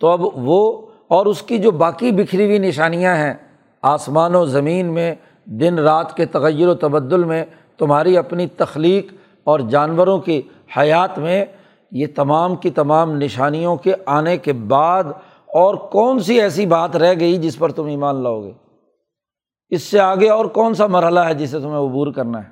تو 0.00 0.08
اب 0.08 0.20
وہ 0.34 0.86
اور 1.08 1.26
اس 1.26 1.42
کی 1.42 1.58
جو 1.58 1.70
باقی 1.70 2.12
بکھری 2.12 2.44
ہوئی 2.44 2.58
نشانیاں 2.58 3.16
ہیں، 3.16 3.34
آسمان 3.82 4.34
و 4.34 4.44
زمین 4.44 4.86
میں، 4.86 5.14
دن 5.44 5.78
رات 5.78 6.16
کے 6.16 6.26
تغیر 6.26 6.68
و 6.68 6.74
تبدل 6.74 7.24
میں، 7.24 7.44
تمہاری 7.78 8.16
اپنی 8.16 8.46
تخلیق 8.46 9.12
اور 9.44 9.60
جانوروں 9.60 10.18
کی 10.18 10.42
حیات 10.76 11.18
میں، 11.18 11.44
یہ 11.90 12.06
تمام 12.14 12.56
کی 12.56 12.70
تمام 12.70 13.16
نشانیوں 13.16 13.76
کے 13.76 13.92
آنے 14.06 14.36
کے 14.36 14.52
بعد 14.52 15.04
اور 15.46 15.74
کون 15.74 16.18
سی 16.18 16.40
ایسی 16.40 16.66
بات 16.66 16.96
رہ 16.96 17.14
گئی 17.20 17.36
جس 17.36 17.58
پر 17.58 17.72
تم 17.72 17.86
ایمان 17.86 18.22
لاؤ 18.22 18.42
گے؟ 18.42 18.52
اس 19.70 19.82
سے 19.82 20.00
آگے 20.00 20.28
اور 20.28 20.44
کون 20.44 20.74
سا 20.74 20.86
مرحلہ 20.86 21.20
ہے 21.20 21.34
جسے 21.34 21.60
تمہیں 21.60 21.78
عبور 21.78 22.12
کرنا 22.12 22.38
ہے؟ 22.38 22.48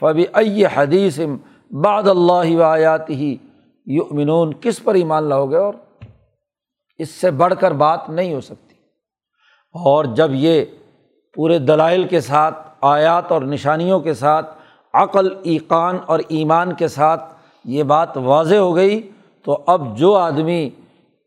فبی 0.00 0.24
ائی 0.32 0.64
حدیث 0.66 1.20
بعد 1.70 2.08
اللہ 2.08 2.56
و 2.56 2.62
آیات 2.62 3.10
ہی 3.10 3.36
یؤمنون، 3.86 4.52
کس 4.60 4.84
پر 4.84 4.94
ایمان 4.94 5.24
لاؤ 5.24 5.46
گے 5.46 5.56
اور؟ 5.56 5.74
اس 7.00 7.10
سے 7.10 7.30
بڑھ 7.30 7.54
کر 7.60 7.72
بات 7.72 8.08
نہیں 8.08 8.34
ہو 8.34 8.40
سکتی۔ 8.40 8.74
اور 9.74 10.04
جب 10.04 10.30
یہ 10.32 10.64
پورے 11.34 11.58
دلائل 11.58 12.08
کے 12.08 12.20
ساتھ، 12.20 12.68
آیات 12.80 13.32
اور 13.32 13.42
نشانیوں 13.42 14.00
کے 14.00 14.14
ساتھ، 14.14 14.58
عقل، 14.94 15.28
ایقان 15.42 15.98
اور 16.06 16.20
ایمان 16.28 16.74
کے 16.74 16.88
ساتھ 16.88 17.34
یہ 17.64 17.82
بات 17.82 18.16
واضح 18.16 18.54
ہو 18.54 18.76
گئی، 18.76 19.10
تو 19.44 19.64
اب 19.66 19.98
جو 19.98 20.14
آدمی 20.14 20.70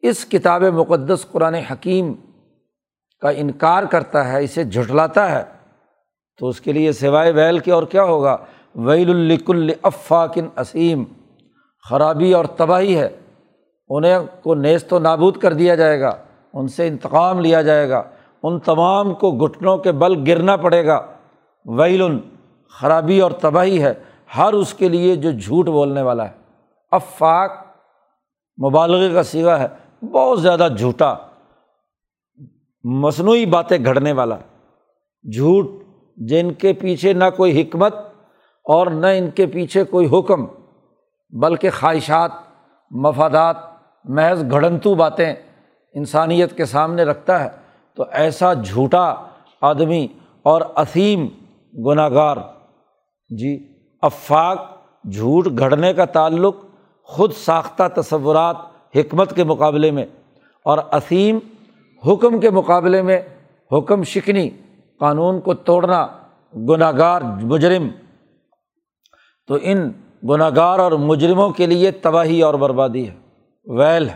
اس 0.02 0.26
کتاب 0.26 0.64
مقدس 0.64 1.26
قرآن 1.32 1.54
حکیم 1.54 2.14
کا 3.22 3.30
انکار 3.30 3.84
کرتا 3.84 4.32
ہے، 4.32 4.44
اسے 4.44 4.64
جھٹلاتا 4.64 5.32
ہے، 5.32 5.44
تو 6.40 6.48
اس 6.48 6.62
کے 6.62 6.74
لیے 6.74 6.92
سوائے 6.92 7.32
ویل 7.32 7.60
کے 7.60 7.72
اور 7.72 7.84
کیا 7.84 8.04
ہوگا؟ 8.04 8.38
ویل 8.76 9.10
الکل 9.10 9.70
افاقن 9.82 10.48
اسیم، 10.58 11.04
خرابی 11.90 12.34
اور 12.34 12.46
تباہی 12.46 12.98
ہے۔ 12.98 13.10
انہیں 13.88 14.20
کو 14.44 14.56
نیست 14.56 14.94
و 14.94 15.00
نابود 15.00 15.38
کر 15.38 15.54
دیا 15.54 15.76
جائے 15.76 16.02
گا، 16.02 16.18
ان 16.54 16.68
سے 16.68 16.88
انتقام 16.88 17.40
لیا 17.40 17.62
جائے 17.62 17.90
گا، 17.90 18.04
ان 18.44 18.60
تمام 18.60 19.14
کو 19.14 19.32
گھٹنوں 19.32 19.78
کے 19.78 19.92
بل 19.92 20.24
گرنا 20.28 20.56
پڑے 20.56 20.86
گا۔ 20.86 21.06
ویل 21.66 22.20
خرابی 22.70 23.20
اور 23.20 23.32
تباہی 23.32 23.84
ہے، 23.84 23.94
ہر 24.38 24.54
اس 24.54 24.74
کے 24.74 24.90
لیے 24.90 25.16
جو 25.16 25.32
جھوٹ 25.32 25.68
بولنے 25.68 26.02
والا 26.02 26.30
ہے۔ 26.30 26.34
افاق، 26.92 27.52
مبالغے 28.66 29.14
کا 29.14 29.24
سیوا 29.24 29.60
ہے، 29.60 29.68
بہت 30.06 30.42
زیادہ 30.42 30.68
جھوٹا۔ 30.78 31.16
مصنوعی 32.84 33.46
باتیں 33.46 33.86
گھڑنے 33.86 34.12
والا۔ 34.12 34.36
جھوٹ 35.36 35.66
جن 36.18 36.52
کے 36.54 36.74
پیچھے 36.74 37.14
نہ 37.14 37.24
کوئی 37.38 37.62
حکمت 37.62 37.96
اور 38.64 38.88
نہ 38.88 39.08
ان 39.08 39.30
کے 39.30 39.46
پیچھے 39.46 39.84
کوئی 39.84 40.20
حکم، 40.20 40.46
بلکہ 41.30 41.70
خواہشات، 41.70 42.32
مفادات 42.92 43.73
محض 44.06 44.44
گھڑنتو 44.52 44.96
باتیں 44.96 45.34
انسانیت 45.94 46.58
کے 46.58 46.66
سامنے 46.66 47.04
رکھتا 47.04 47.44
ہے، 47.44 47.50
تو 47.96 48.06
ایسا 48.12 48.54
جھوٹا 48.54 49.14
آدمی 49.62 50.08
اور 50.44 50.62
اثیم 50.76 51.28
گناہ 51.86 52.10
گار 52.10 52.38
جی 53.30 53.68
افاق، 54.02 54.62
جھوٹ 55.12 55.48
گھڑنے 55.60 55.94
کا 55.94 56.06
تعلق 56.06 56.56
خود 57.04 57.34
ساختہ 57.34 57.84
تصورات 58.02 58.56
حکمت 58.96 59.36
کے 59.36 59.44
مقابلے 59.44 59.92
میں 59.92 60.06
اور 60.66 60.78
اثیم 60.92 61.40
حکم 62.04 62.40
کے 62.40 62.50
مقابلے 62.50 63.02
میں 63.02 63.22
حکم 63.72 64.04
شکنی 64.04 64.50
قانون 65.00 65.42
کو 65.42 65.54
توڑنا 65.54 66.08
گناہ 66.70 66.92
گار 66.98 67.22
مجرم۔ 67.22 67.88
تو 69.48 69.58
ان 69.62 69.92
گناہ 70.30 70.50
گار 70.56 70.80
اور 70.80 70.92
مجرموں 70.92 71.50
کے 71.50 71.66
لیے 71.66 71.92
تباہی 71.92 72.42
اور 72.42 72.54
بربادی 72.54 73.10
ہے۔ 73.10 73.23
ویل 73.68 74.10
ہے 74.10 74.16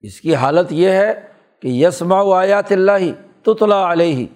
اس 0.00 0.20
کی 0.20 0.34
حالت 0.34 0.72
یہ 0.72 0.88
ہے 0.88 1.12
کہ 1.62 1.68
یسما 1.68 2.36
آیات 2.36 2.72
اللہ 2.72 3.06
تطلا 3.42 3.92
علیہ، 3.92 4.26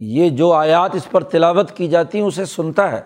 یہ 0.00 0.28
جو 0.28 0.52
آیات 0.52 0.94
اس 0.94 1.10
پر 1.10 1.24
تلاوت 1.24 1.70
کی 1.72 1.88
جاتی 1.88 2.18
ہیں، 2.18 2.26
اسے 2.26 2.44
سنتا 2.44 2.92
ہے۔ 2.92 3.00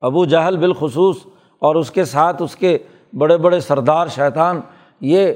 ابو 0.00 0.24
جہل 0.24 0.56
بالخصوص 0.56 1.16
اور 1.62 1.74
اس 1.74 1.90
کے 1.90 2.04
ساتھ 2.04 2.42
اس 2.42 2.56
کے 2.56 2.78
بڑے 3.12 3.36
بڑے 3.36 3.60
سردار 3.60 4.06
شیطان، 4.06 4.60
یہ 5.00 5.32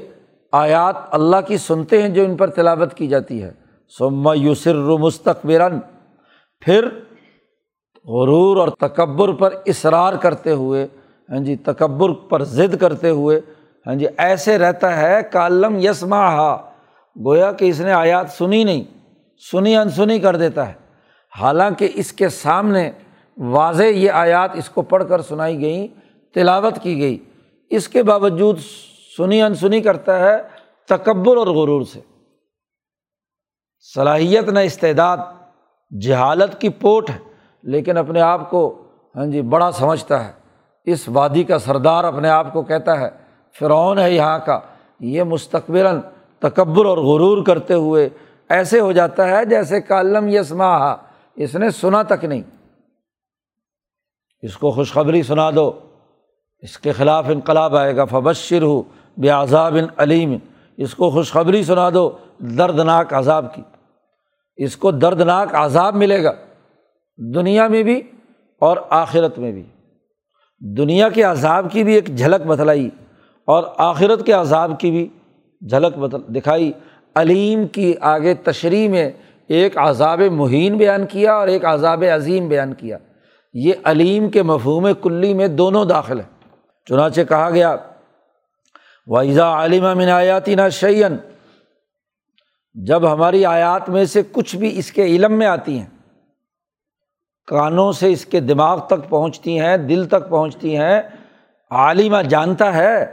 آیات 0.51 0.95
اللہ 1.11 1.41
کی 1.47 1.57
سنتے 1.57 2.01
ہیں 2.01 2.09
جو 2.09 2.23
ان 2.23 2.37
پر 2.37 2.49
تلاوت 2.49 2.93
کی 2.93 3.07
جاتی 3.07 3.43
ہے۔ 3.43 3.51
سما 3.97 4.33
یوسر 4.33 4.75
مستقبرن 4.75 5.79
پھر 6.61 6.85
غرور 8.05 8.57
اور 8.57 8.67
تکبر 8.67 9.31
پر 9.31 9.55
اصرار 9.65 10.13
کرتے 10.13 10.51
ہوئے 10.51 10.87
ہاں 11.31 11.39
جی 11.39 11.55
تکبر 11.55 12.13
پر 12.13 12.43
ضد 12.43 12.77
کرتے 12.77 13.09
ہوئے 13.09 13.41
ہاں 13.87 13.95
جی 13.95 14.05
ایسے 14.17 14.57
رہتا 14.57 14.97
ہے 14.97 15.21
کالم 15.31 15.79
یسما 15.79 16.27
ہا 16.27 16.55
گویا 17.25 17.51
کہ 17.51 17.65
اس 17.65 17.79
نے 17.79 17.91
آیات 17.91 18.29
سنی 18.29 18.63
نہیں، 18.63 18.83
سنی 19.51 19.75
انسنی 19.75 20.19
کر 20.19 20.35
دیتا 20.35 20.67
ہے۔ 20.67 20.73
حالانکہ 21.39 21.89
اس 21.95 22.13
کے 22.13 22.29
سامنے 22.29 22.91
واضح 23.37 23.83
یہ 23.83 24.11
آیات 24.11 24.49
اس 24.53 24.69
کو 24.69 24.81
پڑھ 24.81 25.03
کر 25.09 25.21
سنائی 25.21 25.61
گئیں، 25.61 25.87
تلاوت 26.33 26.79
کی 26.81 27.01
گئی۔ 27.01 27.17
اس 27.69 27.87
کے 27.87 28.03
باوجود 28.03 28.59
سنی 29.17 29.41
انسنی 29.41 29.81
کرتا 29.81 30.19
ہے 30.19 30.37
تکبر 30.85 31.37
اور 31.37 31.47
غرور 31.47 31.81
سے۔ 31.81 31.99
صلاحیت 33.93 34.49
نہ 34.49 34.59
استعداد، 34.59 35.17
جہالت 36.01 36.61
کی 36.61 36.69
پوٹ 36.69 37.09
ہے، 37.09 37.19
لیکن 37.63 37.97
اپنے 37.97 38.21
آپ 38.21 38.49
کو 38.49 38.83
ہاں 39.15 39.25
جی 39.25 39.41
بڑا 39.41 39.71
سمجھتا 39.71 40.27
ہے۔ 40.27 40.40
اس 40.85 41.09
وادی 41.09 41.43
کا 41.43 41.59
سردار 41.59 42.03
اپنے 42.03 42.29
آپ 42.29 42.53
کو 42.53 42.61
کہتا 42.61 42.99
ہے، 42.99 43.09
فرعون 43.59 43.99
ہے 43.99 44.11
یہاں 44.11 44.39
کا۔ 44.45 44.59
یہ 44.99 45.23
مستقبل 45.23 45.85
تکبر 46.39 46.85
اور 46.85 46.97
غرور 46.97 47.45
کرتے 47.45 47.73
ہوئے 47.73 48.09
ایسے 48.49 48.79
ہو 48.79 48.91
جاتا 48.91 49.27
ہے 49.27 49.45
جیسے 49.45 49.81
کالم 49.81 50.27
یسما 50.27 50.95
اس 51.35 51.55
نے 51.55 51.69
سنا 51.69 52.03
تک 52.03 52.25
نہیں۔ 52.25 52.41
اس 54.41 54.57
کو 54.57 54.71
خوشخبری 54.71 55.23
سنا 55.23 55.49
دو۔ 55.55 55.79
اس 56.59 56.77
کے 56.77 56.91
خلاف 56.91 57.25
انقلاب 57.27 57.75
آئے 57.75 57.95
گا۔ 57.95 58.05
فبشر 58.05 58.61
ہو 58.61 58.81
بے 59.17 59.29
عذاب 59.29 59.77
علیم۔ 59.97 60.37
اس 60.77 60.95
کو 60.95 61.09
خوشخبری 61.09 61.63
سنا 61.63 61.89
دو 61.89 62.17
دردناک 62.37 63.13
عذاب 63.13 63.55
کی۔ 63.55 63.61
اس 64.55 64.77
کو 64.77 64.91
دردناک 64.91 65.55
عذاب 65.55 65.95
ملے 65.95 66.23
گا۔ 66.23 66.31
دنیا 67.17 67.67
میں 67.67 67.83
بھی 67.83 68.01
اور 68.59 68.77
آخرت 68.89 69.39
میں 69.39 69.51
بھی۔ 69.51 69.63
دنیا 70.61 71.09
کے 71.09 71.23
عذاب 71.23 71.71
کی 71.71 71.83
بھی 71.83 71.93
ایک 71.93 72.17
جھلک 72.17 72.45
بتلائی 72.45 72.89
اور 73.45 73.63
آخرت 73.77 74.25
کے 74.25 74.31
عذاب 74.31 74.79
کی 74.79 74.91
بھی 74.91 75.07
جھلک 75.69 75.97
بتل 75.97 76.35
دکھائی۔ 76.35 76.71
علیم 77.15 77.67
کی 77.67 77.93
آگے 78.01 78.33
تشریح 78.33 78.89
میں 78.89 79.11
ایک 79.47 79.77
عذاب 79.77 80.21
مہین 80.21 80.77
بیان 80.77 81.05
کیا 81.05 81.33
اور 81.33 81.47
ایک 81.47 81.65
عذاب 81.65 82.03
عظیم 82.15 82.47
بیان 82.47 82.73
کیا۔ 82.73 82.97
یہ 83.53 83.73
علیم 83.83 84.29
کے 84.29 84.43
مفہوم 84.43 84.87
کلی 85.01 85.33
میں 85.33 85.47
دونوں 85.47 85.85
داخل 85.85 86.19
ہیں۔ 86.19 86.41
چنانچہ 86.89 87.21
کہا 87.29 87.49
گیا 87.49 87.75
وائزا 89.07 89.43
عالم 89.43 89.97
من 89.97 90.09
آیاتی 90.09 90.55
نا 90.55 90.69
شعین 90.69 91.17
جب 92.73 93.13
ہماری 93.13 93.45
آیات 93.45 93.89
میں 93.89 94.05
سے 94.05 94.21
کچھ 94.31 94.55
بھی 94.55 94.79
اس 94.79 94.91
کے 94.91 95.03
علم 95.03 95.33
میں 95.33 95.47
آتی 95.47 95.79
ہیں 95.79 96.00
کانوں 97.47 97.91
سے 97.91 98.11
اس 98.11 98.25
کے 98.25 98.39
دماغ 98.39 98.79
تک 98.87 99.09
پہنچتی 99.09 99.59
ہیں، 99.59 99.77
دل 99.77 100.05
تک 100.05 100.29
پہنچتی 100.29 100.77
ہیں، 100.77 101.01
عالمہ 101.71 102.21
جانتا 102.21 102.73
ہے 102.73 103.05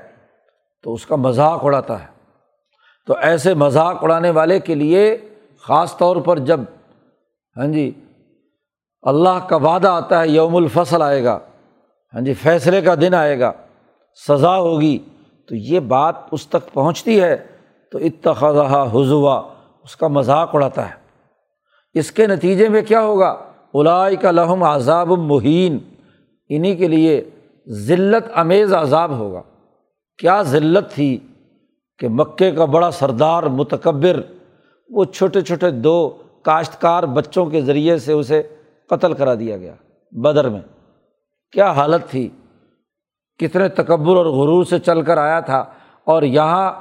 تو 0.83 0.95
اس 0.95 1.07
کا 1.07 1.17
مذاق 1.17 1.65
اڑاتا 1.65 2.01
ہے۔ 2.01 2.07
تو 3.07 3.15
ایسے 3.21 3.55
مذاق 3.55 4.03
اڑانے 4.03 4.31
والے 4.31 4.61
کے 4.61 4.75
لیے 4.75 5.17
خاص 5.63 5.97
طور 5.97 6.17
پر 6.17 6.39
جب 6.39 6.61
ہاں 7.57 7.67
جی 7.67 7.93
اللہ 9.03 9.47
کا 9.49 9.57
وعدہ 9.57 9.89
آتا 9.89 10.21
ہے، 10.21 10.29
یوم 10.29 10.57
الفصل 10.57 11.03
آئے 11.03 11.25
گا 11.25 11.39
ہاں 12.15 12.21
جی 12.21 12.35
فیصلے 12.35 12.83
کا 12.83 12.95
دن 12.95 13.15
آئے 13.15 13.41
گا، 13.41 13.53
سزا 14.29 14.57
ہوگی، 14.57 14.99
تو 15.49 15.55
یہ 15.55 15.81
بات 15.81 16.15
اس 16.31 16.47
تک 16.47 16.73
پہنچتی 16.73 17.21
ہے 17.23 17.37
تو 17.93 17.99
اتخذہ 17.99 18.87
حضوا، 18.93 19.41
اس 19.85 19.97
کا 19.97 20.09
مذاق 20.09 20.55
اڑاتا 20.55 20.89
ہے۔ 20.89 20.95
اس 21.95 22.13
کے 22.13 22.27
نتیجے 22.27 22.69
میں 22.69 22.83
کیا 22.83 23.01
ہوگا؟ 23.01 23.48
کا 24.23 24.31
لہم 24.31 24.63
عذاب 24.63 25.09
مہین۔ 25.09 25.79
انہیں 26.49 26.77
کے 26.77 26.89
لیے 26.89 27.31
ذلت 27.69 28.31
امیز 28.35 28.75
عذاب 28.75 29.11
ہوگا۔ 29.11 29.43
کیا 30.19 30.43
ذلت 30.43 30.91
تھی 30.91 31.19
کہ 31.99 32.09
مکے 32.09 32.51
کا 32.51 32.65
بڑا 32.65 32.91
سردار 32.91 33.43
متکبر، 33.43 34.21
وہ 34.91 35.05
چھوٹے 35.05 35.41
چھوٹے 35.41 35.71
دو 35.71 36.17
کاشتکار 36.43 37.03
بچوں 37.03 37.47
کے 37.47 37.61
ذریعے 37.61 37.99
سے 37.99 38.13
اسے 38.13 38.43
قتل 38.89 39.13
کرا 39.13 39.35
دیا 39.35 39.57
گیا 39.57 39.75
بدر 40.13 40.49
میں۔ 40.49 40.61
کیا 41.53 41.71
حالت 41.71 42.11
تھی؟ 42.11 42.29
کتنے 43.39 43.69
تکبر 43.69 44.17
اور 44.17 44.27
غرور 44.27 44.65
سے 44.65 44.79
چل 44.79 45.03
کر 45.03 45.19
آیا 45.19 45.41
تھا۔ 45.41 45.65
اور 46.05 46.23
یہاں 46.23 46.73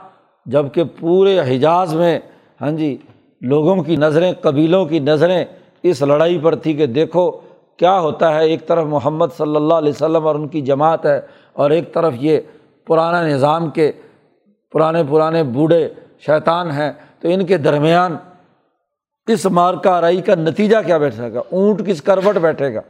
جبکہ 0.46 0.84
پورے 1.00 1.40
حجاز 1.40 1.96
میں 1.96 2.20
ہاں 2.62 2.72
جی 2.72 2.98
لوگوں 3.42 3.84
کی 3.84 3.96
نظریں، 3.96 4.34
قبیلوں 4.42 4.86
کی 4.86 5.00
نظریں 5.00 5.46
اس 5.84 6.02
لڑائی 6.02 6.40
پر 6.40 6.56
تھی 6.56 6.74
کہ 6.74 6.86
دیکھو 6.86 7.32
کیا 7.78 8.00
ہوتا 8.00 8.34
ہے، 8.36 8.46
ایک 8.46 8.68
طرف 8.68 8.86
محمد 8.86 9.28
صلی 9.38 9.56
اللہ 9.56 9.74
علیہ 9.74 9.90
وسلم 9.90 10.28
اور 10.28 10.36
ان 10.36 10.48
کی 10.48 10.62
جماعت 10.62 11.06
ہے 11.06 11.22
اور 11.54 11.72
ایک 11.72 11.94
طرف 11.94 12.14
یہ 12.20 12.40
پرانا 12.88 13.28
نظام 13.28 13.70
کے 13.70 13.92
پرانے 14.72 15.04
پرانے 15.10 15.44
بوڑھے 15.44 15.90
شیطان 16.26 16.72
ہیں، 16.72 16.92
تو 17.20 17.28
ان 17.28 17.46
کے 17.46 17.58
درمیان 17.58 18.18
اس 19.28 19.46
مارکا 19.46 19.98
آرائی 19.98 20.22
کا 20.22 20.36
نتیجہ 20.36 20.78
کیا 20.86 20.98
بیٹھے 20.98 21.34
گا؟ 21.34 21.40
اونٹ 21.52 21.88
کس 21.88 22.02
کروٹ 22.02 22.38
بیٹھے 22.38 22.74
گا۔ 22.74 22.82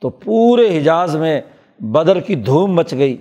تو 0.00 0.08
پورے 0.08 0.78
حجاز 0.78 1.16
میں 1.16 1.40
بدر 1.80 2.20
کی 2.20 2.34
دھوم 2.34 2.74
مچ 2.74 2.92
گئی 2.92 3.16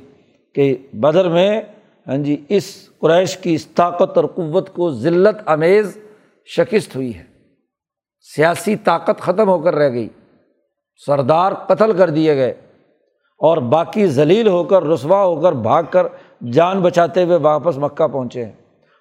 کہ 0.56 0.76
بدر 0.94 1.30
میں 1.30 1.62
ہاں 2.08 2.18
جی 2.18 2.36
اس 2.50 2.90
قریش 3.00 3.38
کی 3.38 3.54
اس 3.54 3.68
طاقت 3.68 4.18
اور 4.18 4.26
قوت 4.26 4.74
کو 4.74 4.90
ذلت 4.92 5.42
امیز 5.46 5.98
شکست 6.46 6.96
ہوئی 6.96 7.16
ہے۔ 7.16 7.33
سیاسی 8.36 8.76
طاقت 8.76 9.22
ختم 9.22 9.50
ہو 9.50 9.60
کر 9.60 9.76
رہ 9.76 9.90
گئی۔ 9.90 10.10
سردار 11.06 11.52
قتل 11.54 11.98
کر 11.98 12.10
دیے 12.10 12.36
گئے 12.36 12.52
اور 13.38 13.58
باقی 13.58 14.08
ذلیل 14.08 14.48
ہو 14.48 14.64
کر، 14.64 14.84
رسوا 14.84 15.24
ہو 15.24 15.42
کر، 15.42 15.52
بھاگ 15.52 15.84
کر 15.90 16.08
جان 16.52 16.82
بچاتے 16.82 17.24
ہوئے 17.24 17.38
واپس 17.38 17.78
مکہ 17.78 18.08
پہنچے 18.08 18.46
ہیں۔ 18.46 18.52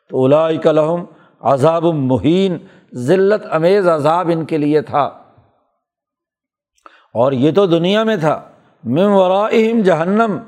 تو 0.08 0.18
اولا 0.18 0.48
کلحم 0.62 1.04
عذاب 1.40 1.86
المحین 1.86 2.56
ذلت 2.94 3.46
امیز 3.50 3.88
عذاب 3.88 4.30
ان 4.32 4.44
کے 4.44 4.58
لیے 4.58 4.80
تھا۔ 4.80 5.02
اور 7.14 7.32
یہ 7.32 7.52
تو 7.52 7.66
دنیا 7.66 8.04
میں 8.04 8.16
تھا۔ 8.16 8.42
مم 8.84 9.12
ورائم 9.12 9.82
جہنم۔ 9.82 10.38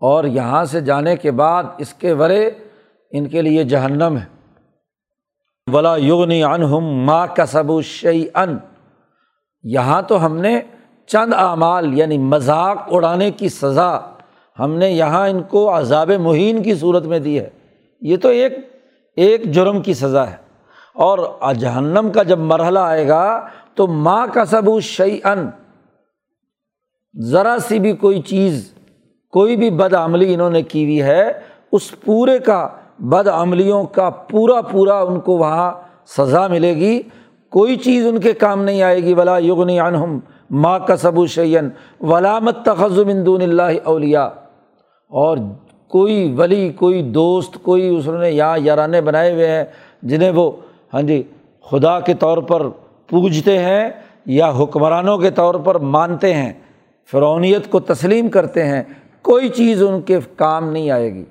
اور 0.00 0.24
یہاں 0.24 0.64
سے 0.64 0.80
جانے 0.80 1.16
کے 1.16 1.30
بعد 1.30 1.64
اس 1.78 1.94
کے 1.94 2.12
ورے 2.12 2.50
ان 3.10 3.28
کے 3.28 3.42
لیے 3.42 3.64
جہنم 3.64 4.16
ہے۔ 4.16 4.41
ولا 5.70 5.96
یغنی 5.96 6.44
انہم 6.44 6.84
ماں 6.84 7.26
کسب 7.26 7.82
شعی 7.82 8.24
ان 8.34 8.58
یہاں 9.62 10.02
تو 10.02 10.26
ہم 10.26 10.36
نے 10.36 10.60
چند 11.06 11.32
اعمال 11.36 11.98
یعنی 11.98 12.18
مذاق 12.18 12.76
اڑانے 12.90 13.30
کی 13.30 13.48
سزا 13.48 13.98
ہم 14.58 14.74
نے 14.74 14.90
یہاں 14.90 15.28
ان 15.28 15.42
کو 15.42 15.78
عذاب 15.78 16.10
مہین 16.10 16.62
کی 16.62 16.74
صورت 16.74 17.04
میں 17.04 17.18
دی 17.18 17.40
ہے۔ 17.40 17.48
یہ 18.00 18.16
تو 18.16 18.28
ایک 18.28 18.52
ایک 19.16 19.44
جرم 19.44 19.82
کی 19.82 19.94
سزا 19.94 20.30
ہے۔ 20.30 20.36
اور 20.94 21.18
جہنم 21.54 22.10
کا 22.14 22.22
جب 22.22 22.38
مرحلہ 22.38 22.78
آئے 22.78 23.08
گا 23.08 23.46
تو 23.74 23.86
ماں 23.86 24.26
کا 24.32 24.44
سبو 24.44 24.80
شعی 24.80 25.18
ان 25.24 25.50
ذرا 27.20 27.56
سی 27.68 27.78
بھی 27.78 27.92
کوئی 27.92 28.22
چیز، 28.22 28.74
کوئی 29.30 29.56
بھی 29.56 29.70
بد 29.70 29.94
عملی 29.94 30.34
انہوں 30.34 30.50
نے 30.50 30.62
کی 30.62 30.84
ہوئی 30.84 31.02
ہے، 31.02 31.32
اس 31.72 32.00
پورے 32.00 32.38
کا 32.38 32.68
بد 33.02 33.28
عملیوں 33.28 33.84
کا 33.84 34.10
پورا 34.10 34.60
پورا 34.62 35.00
ان 35.00 35.20
کو 35.20 35.38
وہاں 35.38 35.72
سزا 36.06 36.46
ملے 36.46 36.76
گی۔ 36.76 37.02
کوئی 37.50 37.76
چیز 37.76 38.06
ان 38.06 38.20
کے 38.20 38.32
کام 38.32 38.64
نہیں 38.64 38.82
آئے 38.82 39.02
گی۔ 39.02 39.14
ولا 39.14 39.38
یغنی 39.38 39.80
عنہم 39.80 40.18
ماں 40.50 40.78
کا 40.78 40.96
سبو 40.96 41.26
شعین 41.26 41.68
ولامت 42.00 42.64
تخذم 42.64 43.10
دون 43.24 43.42
اللہ 43.42 43.72
اولیا 43.84 44.24
اور 45.08 45.36
کوئی 45.88 46.34
ولی، 46.38 46.72
کوئی 46.72 47.02
دوست، 47.02 47.58
کوئی 47.62 47.96
اس 47.96 48.08
نے 48.08 48.30
یہاں 48.30 48.58
یارانے 48.58 49.00
بنائے 49.00 49.32
ہوئے 49.32 49.46
ہیں 49.46 49.64
جنہیں 50.02 50.30
وہ 50.30 50.50
ہاں 50.94 51.02
جی 51.02 51.22
خدا 51.70 52.00
کے 52.00 52.14
طور 52.14 52.38
پر 52.38 52.68
پوجتے 53.08 53.58
ہیں 53.58 53.90
یا 54.26 54.50
حکمرانوں 54.50 55.18
کے 55.18 55.30
طور 55.30 55.54
پر 55.54 55.74
مانتے 55.74 56.34
ہیں 56.34 56.52
فرونیت 57.10 57.70
کو 57.70 57.80
تسلیم 57.80 58.28
کرتے 58.28 58.64
ہیں۔ 58.64 58.82
کوئی 59.22 59.48
چیز 59.48 59.82
ان 59.82 60.00
کے 60.00 60.18
کام 60.36 60.70
نہیں 60.70 60.90
آئے 60.90 61.14
گی۔ 61.14 61.24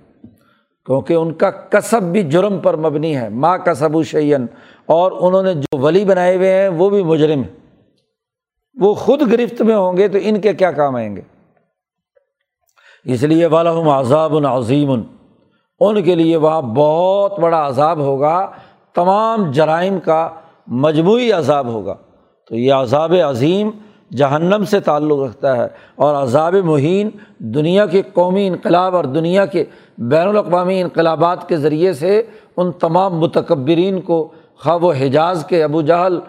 کیونکہ 0.85 1.13
ان 1.13 1.33
کا 1.33 1.51
کسب 1.51 2.03
بھی 2.03 2.23
جرم 2.23 2.59
پر 2.59 2.77
مبنی 2.77 3.17
ہے۔ 3.17 3.29
ماں 3.29 3.57
کسب 3.57 3.95
و 3.95 4.03
شعین 4.03 4.45
اور 4.85 5.11
انہوں 5.19 5.43
نے 5.43 5.53
جو 5.53 5.77
ولی 5.77 6.05
بنائے 6.05 6.35
ہوئے 6.35 6.61
ہیں، 6.61 6.69
وہ 6.69 6.89
بھی 6.89 7.03
مجرم 7.03 7.41
ہیں۔ 7.41 7.79
وہ 8.79 8.93
خود 8.93 9.21
گرفت 9.31 9.61
میں 9.61 9.75
ہوں 9.75 9.97
گے 9.97 10.07
تو 10.07 10.17
ان 10.21 10.41
کے 10.41 10.53
کیا 10.53 10.71
کام 10.71 10.95
آئیں 10.95 11.15
گے؟ 11.15 11.21
اس 13.05 13.23
لیے 13.23 13.45
والم 13.45 13.89
عذاب 13.89 14.35
العظیم 14.35 14.91
ان 15.79 16.03
کے 16.03 16.15
لیے 16.15 16.37
وہاں 16.37 16.61
بہت 16.61 17.39
بڑا 17.39 17.67
عذاب 17.67 17.97
ہوگا۔ 17.99 18.51
تمام 18.95 19.51
جرائم 19.51 19.99
کا 19.99 20.29
مجموعی 20.67 21.31
عذاب 21.31 21.67
ہوگا۔ 21.67 21.95
تو 22.47 22.55
یہ 22.55 22.73
عذاب 22.73 23.13
عظیم 23.29 23.69
جہنم 24.17 24.63
سے 24.63 24.79
تعلق 24.79 25.19
رکھتا 25.19 25.57
ہے 25.57 25.67
اور 25.95 26.15
عذاب 26.15 26.55
مہین 26.55 27.09
دنیا 27.39 27.85
کے 27.85 28.01
قومی 28.13 28.47
انقلاب 28.47 28.95
اور 28.95 29.03
دنیا 29.03 29.45
کے 29.45 29.65
بین 29.97 30.27
الاقوامی 30.27 30.81
انقلابات 30.81 31.49
کے 31.49 31.57
ذریعے 31.57 31.93
سے 31.93 32.21
ان 32.57 32.71
تمام 32.71 33.19
متکبرین 33.19 34.01
کو 34.01 34.31
خواب 34.57 34.83
و 34.83 34.91
حجاز 34.91 35.45
کے 35.49 35.63
ابو 35.63 35.81
جہل 35.81 36.19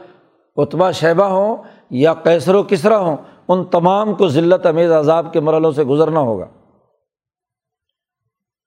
اتبا 0.57 0.91
شیبہ 0.91 1.25
ہوں 1.25 1.57
یا 1.91 2.15
کیسر 2.15 2.55
و 2.55 2.63
کسرا 2.63 2.99
ہوں، 2.99 3.17
ان 3.49 3.65
تمام 3.65 4.15
کو 4.15 4.29
ذلت 4.29 4.67
امیز 4.67 4.93
عذاب 4.93 5.33
کے 5.33 5.41
مرحلوں 5.41 5.73
سے 5.73 5.85
گزرنا 5.85 6.21
ہوگا۔ 6.21 6.47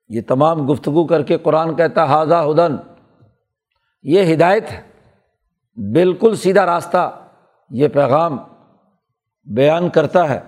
یہ 0.08 0.22
تمام 0.28 0.72
گفتگو 0.72 1.06
کر 1.06 1.24
کے 1.24 1.38
قرآن 1.38 1.76
کہتا 1.76 2.04
حاضہ 2.04 2.46
ہدن 2.50 2.76
یہ 4.04 4.34
ہدایت 4.34 4.66
ہے۔ 4.72 4.82
بالکل 5.92 6.36
سیدھا 6.36 6.66
راستہ، 6.66 7.12
یہ 7.70 7.88
پیغام۔ 7.88 8.38
بیان 9.46 9.90
کرتا 9.90 10.30
ہے، 10.30 10.40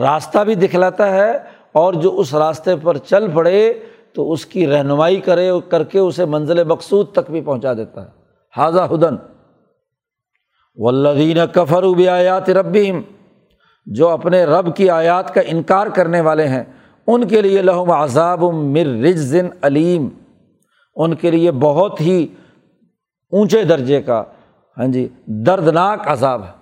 راستہ 0.00 0.38
بھی 0.38 0.54
دکھلاتا 0.54 1.10
ہے 1.10 1.32
اور 1.72 1.94
جو 1.94 2.20
اس 2.20 2.34
راستے 2.34 2.76
پر 2.76 2.96
چل 2.96 3.30
پڑے 3.34 3.72
تو 4.12 4.32
اس 4.32 4.46
کی 4.46 4.66
رہنمائی 4.66 5.20
کرے، 5.20 5.50
کر 5.68 5.84
کے 5.84 5.98
اسے 5.98 6.24
منزل 6.24 6.64
مقصود 6.64 7.12
تک 7.12 7.30
بھی 7.30 7.40
پہنچا 7.40 7.74
دیتا 7.74 8.02
ہے۔ 8.02 8.10
حاضہ 8.56 8.88
ہدن۔ 8.94 9.16
ولدین 10.76 11.36
کفر 11.52 11.84
و 11.84 11.94
آیات 12.10 12.50
ربیم 12.50 13.00
جو 13.86 14.08
اپنے 14.08 14.44
رب 14.44 14.76
کی 14.76 14.90
آیات 14.90 15.34
کا 15.34 15.40
انکار 15.46 15.86
کرنے 15.86 16.20
والے 16.20 16.48
ہیں، 16.48 16.64
ان 17.06 17.28
کے 17.28 17.40
لیے 17.40 17.62
لہم 17.62 17.90
عذاب 17.90 18.42
مر 18.42 18.86
رجزن 18.86 19.46
علیم۔ 19.62 20.08
ان 20.96 21.14
کے 21.14 21.30
لیے 21.30 21.52
بہت 21.52 22.00
ہی 22.00 22.26
اونچے 23.32 23.64
درجے 23.64 24.02
کا 24.02 24.22
ہاں 24.78 24.86
جی 24.86 25.08
دردناک 25.26 26.00
عذاب 26.06 26.42
ہے۔ 26.42 26.57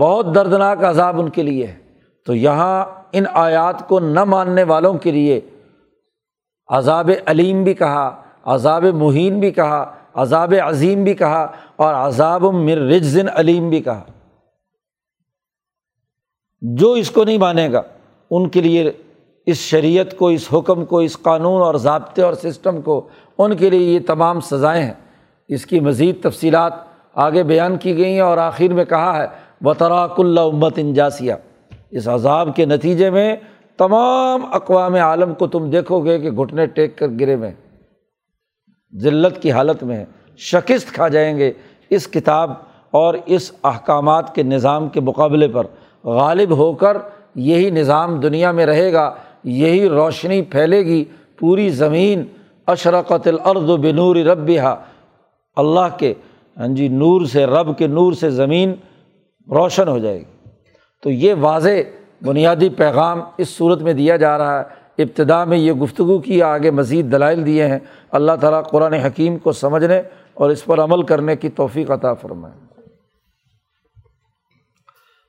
بہت 0.00 0.34
دردناک 0.34 0.84
عذاب 0.84 1.20
ان 1.20 1.28
کے 1.28 1.42
لیے 1.42 1.66
ہے۔ 1.66 1.76
تو 2.26 2.34
یہاں 2.34 2.84
ان 3.12 3.24
آیات 3.32 3.88
کو 3.88 4.00
نہ 4.00 4.24
ماننے 4.24 4.62
والوں 4.62 4.94
کے 4.94 5.10
لیے 5.10 5.40
عذاب 6.68 7.10
علیم 7.26 7.64
بھی 7.64 7.74
کہا، 7.74 8.22
عذاب 8.44 8.84
مہین 8.84 9.40
بھی 9.40 9.50
کہا، 9.50 9.94
عذاب 10.14 10.54
عظیم 10.64 11.04
بھی 11.04 11.14
کہا 11.14 11.52
اور 11.76 11.94
عذاب 11.94 12.42
مر 12.42 12.76
رجزن 12.76 13.26
علیم 13.34 13.70
بھی 13.70 13.80
کہا۔ 13.80 14.04
جو 16.62 16.92
اس 16.92 17.10
کو 17.10 17.24
نہیں 17.24 17.38
مانے 17.38 17.72
گا، 17.72 17.82
ان 18.30 18.48
کے 18.48 18.60
لیے 18.60 18.92
اس 19.46 19.56
شریعت 19.56 20.16
کو، 20.16 20.28
اس 20.28 20.48
حکم 20.52 20.84
کو، 20.84 20.98
اس 20.98 21.18
قانون 21.22 21.62
اور 21.62 21.74
ضابطے 21.74 22.22
اور 22.22 22.34
سسٹم 22.34 22.82
کو 22.82 23.08
ان 23.38 23.56
کے 23.56 23.70
لیے 23.70 23.94
یہ 23.94 23.98
تمام 24.06 24.40
سزائیں 24.40 24.82
ہیں۔ 24.82 24.94
اس 25.48 25.66
کی 25.66 25.80
مزید 25.80 26.22
تفصیلات 26.22 26.72
آگے 27.14 27.42
بیان 27.42 27.76
کی 27.76 27.96
گئی 27.96 28.12
ہیں 28.12 28.20
اور 28.20 28.38
آخر 28.38 28.72
میں 28.72 28.84
کہا 28.84 29.22
ہے 29.22 29.26
بطراک 29.62 30.20
اللہ 30.20 30.40
امت 30.40 30.72
انجاسیہ 30.76 31.34
اس 31.90 32.08
عذاب 32.08 32.54
کے 32.56 32.64
نتیجے 32.64 33.10
میں 33.10 33.34
تمام 33.76 34.44
اقوام 34.52 34.94
عالم 34.94 35.34
کو 35.34 35.46
تم 35.46 35.70
دیکھو 35.70 36.00
گے 36.00 36.18
کہ 36.18 36.30
گھٹنے 36.30 36.66
ٹیک 36.66 36.98
کر 36.98 37.08
گرے 37.20 37.36
میں، 37.36 37.50
ذلت 38.92 39.42
کی 39.42 39.52
حالت 39.52 39.82
میں 39.82 40.04
شکست 40.38 40.92
کھا 40.92 41.08
جائیں 41.08 41.38
گے۔ 41.38 41.52
اس 41.90 42.06
کتاب 42.06 42.50
اور 42.90 43.14
اس 43.26 43.52
احکامات 43.64 44.34
کے 44.34 44.42
نظام 44.42 44.88
کے 44.88 45.00
مقابلے 45.00 45.48
پر 45.48 45.66
غالب 46.04 46.56
ہو 46.56 46.72
کر 46.72 46.96
یہی 47.34 47.70
نظام 47.70 48.20
دنیا 48.20 48.50
میں 48.52 48.66
رہے 48.66 48.92
گا، 48.92 49.14
یہی 49.44 49.88
روشنی 49.88 50.42
پھیلے 50.42 50.80
گی۔ 50.80 51.04
پوری 51.38 51.68
زمین 51.70 52.24
اشرقت 52.66 53.26
الارض 53.26 53.70
و 53.70 53.76
بنور 53.76 54.16
ربیہ 54.16 54.74
اللہ 55.56 55.96
کے 55.98 56.14
ہاں 56.58 56.68
جی 56.68 56.88
نور 56.88 57.24
سے، 57.24 57.44
رب 57.46 57.76
کے 57.78 57.86
نور 57.86 58.12
سے 58.12 58.30
زمین 58.30 58.72
روشن 59.50 59.88
ہو 59.88 59.98
جائے 59.98 60.18
گی۔ 60.18 60.24
تو 61.02 61.10
یہ 61.10 61.34
واضح 61.40 61.68
بنیادی 62.24 62.68
پیغام 62.68 63.20
اس 63.38 63.48
صورت 63.48 63.82
میں 63.82 63.92
دیا 63.92 64.16
جا 64.16 64.38
رہا 64.38 64.60
ہے۔ 64.60 64.82
ابتدا 65.02 65.44
میں 65.44 65.58
یہ 65.58 65.72
گفتگو 65.72 66.18
کی، 66.18 66.42
آگے 66.42 66.70
مزید 66.70 67.12
دلائل 67.12 67.46
دیے 67.46 67.66
ہیں۔ 67.66 67.78
اللہ 68.10 68.32
تعالیٰ 68.40 68.64
قرآن 68.64 68.92
حکیم 68.92 69.38
کو 69.38 69.52
سمجھنے 69.52 70.02
اور 70.34 70.50
اس 70.50 70.64
پر 70.64 70.78
عمل 70.78 71.02
کرنے 71.02 71.36
کی 71.36 71.48
توفیق 71.48 71.90
عطا 71.90 72.14
فرمائے۔ 72.14 72.54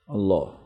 اللہ۔ 0.07 0.62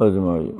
اجمائی 0.00 0.52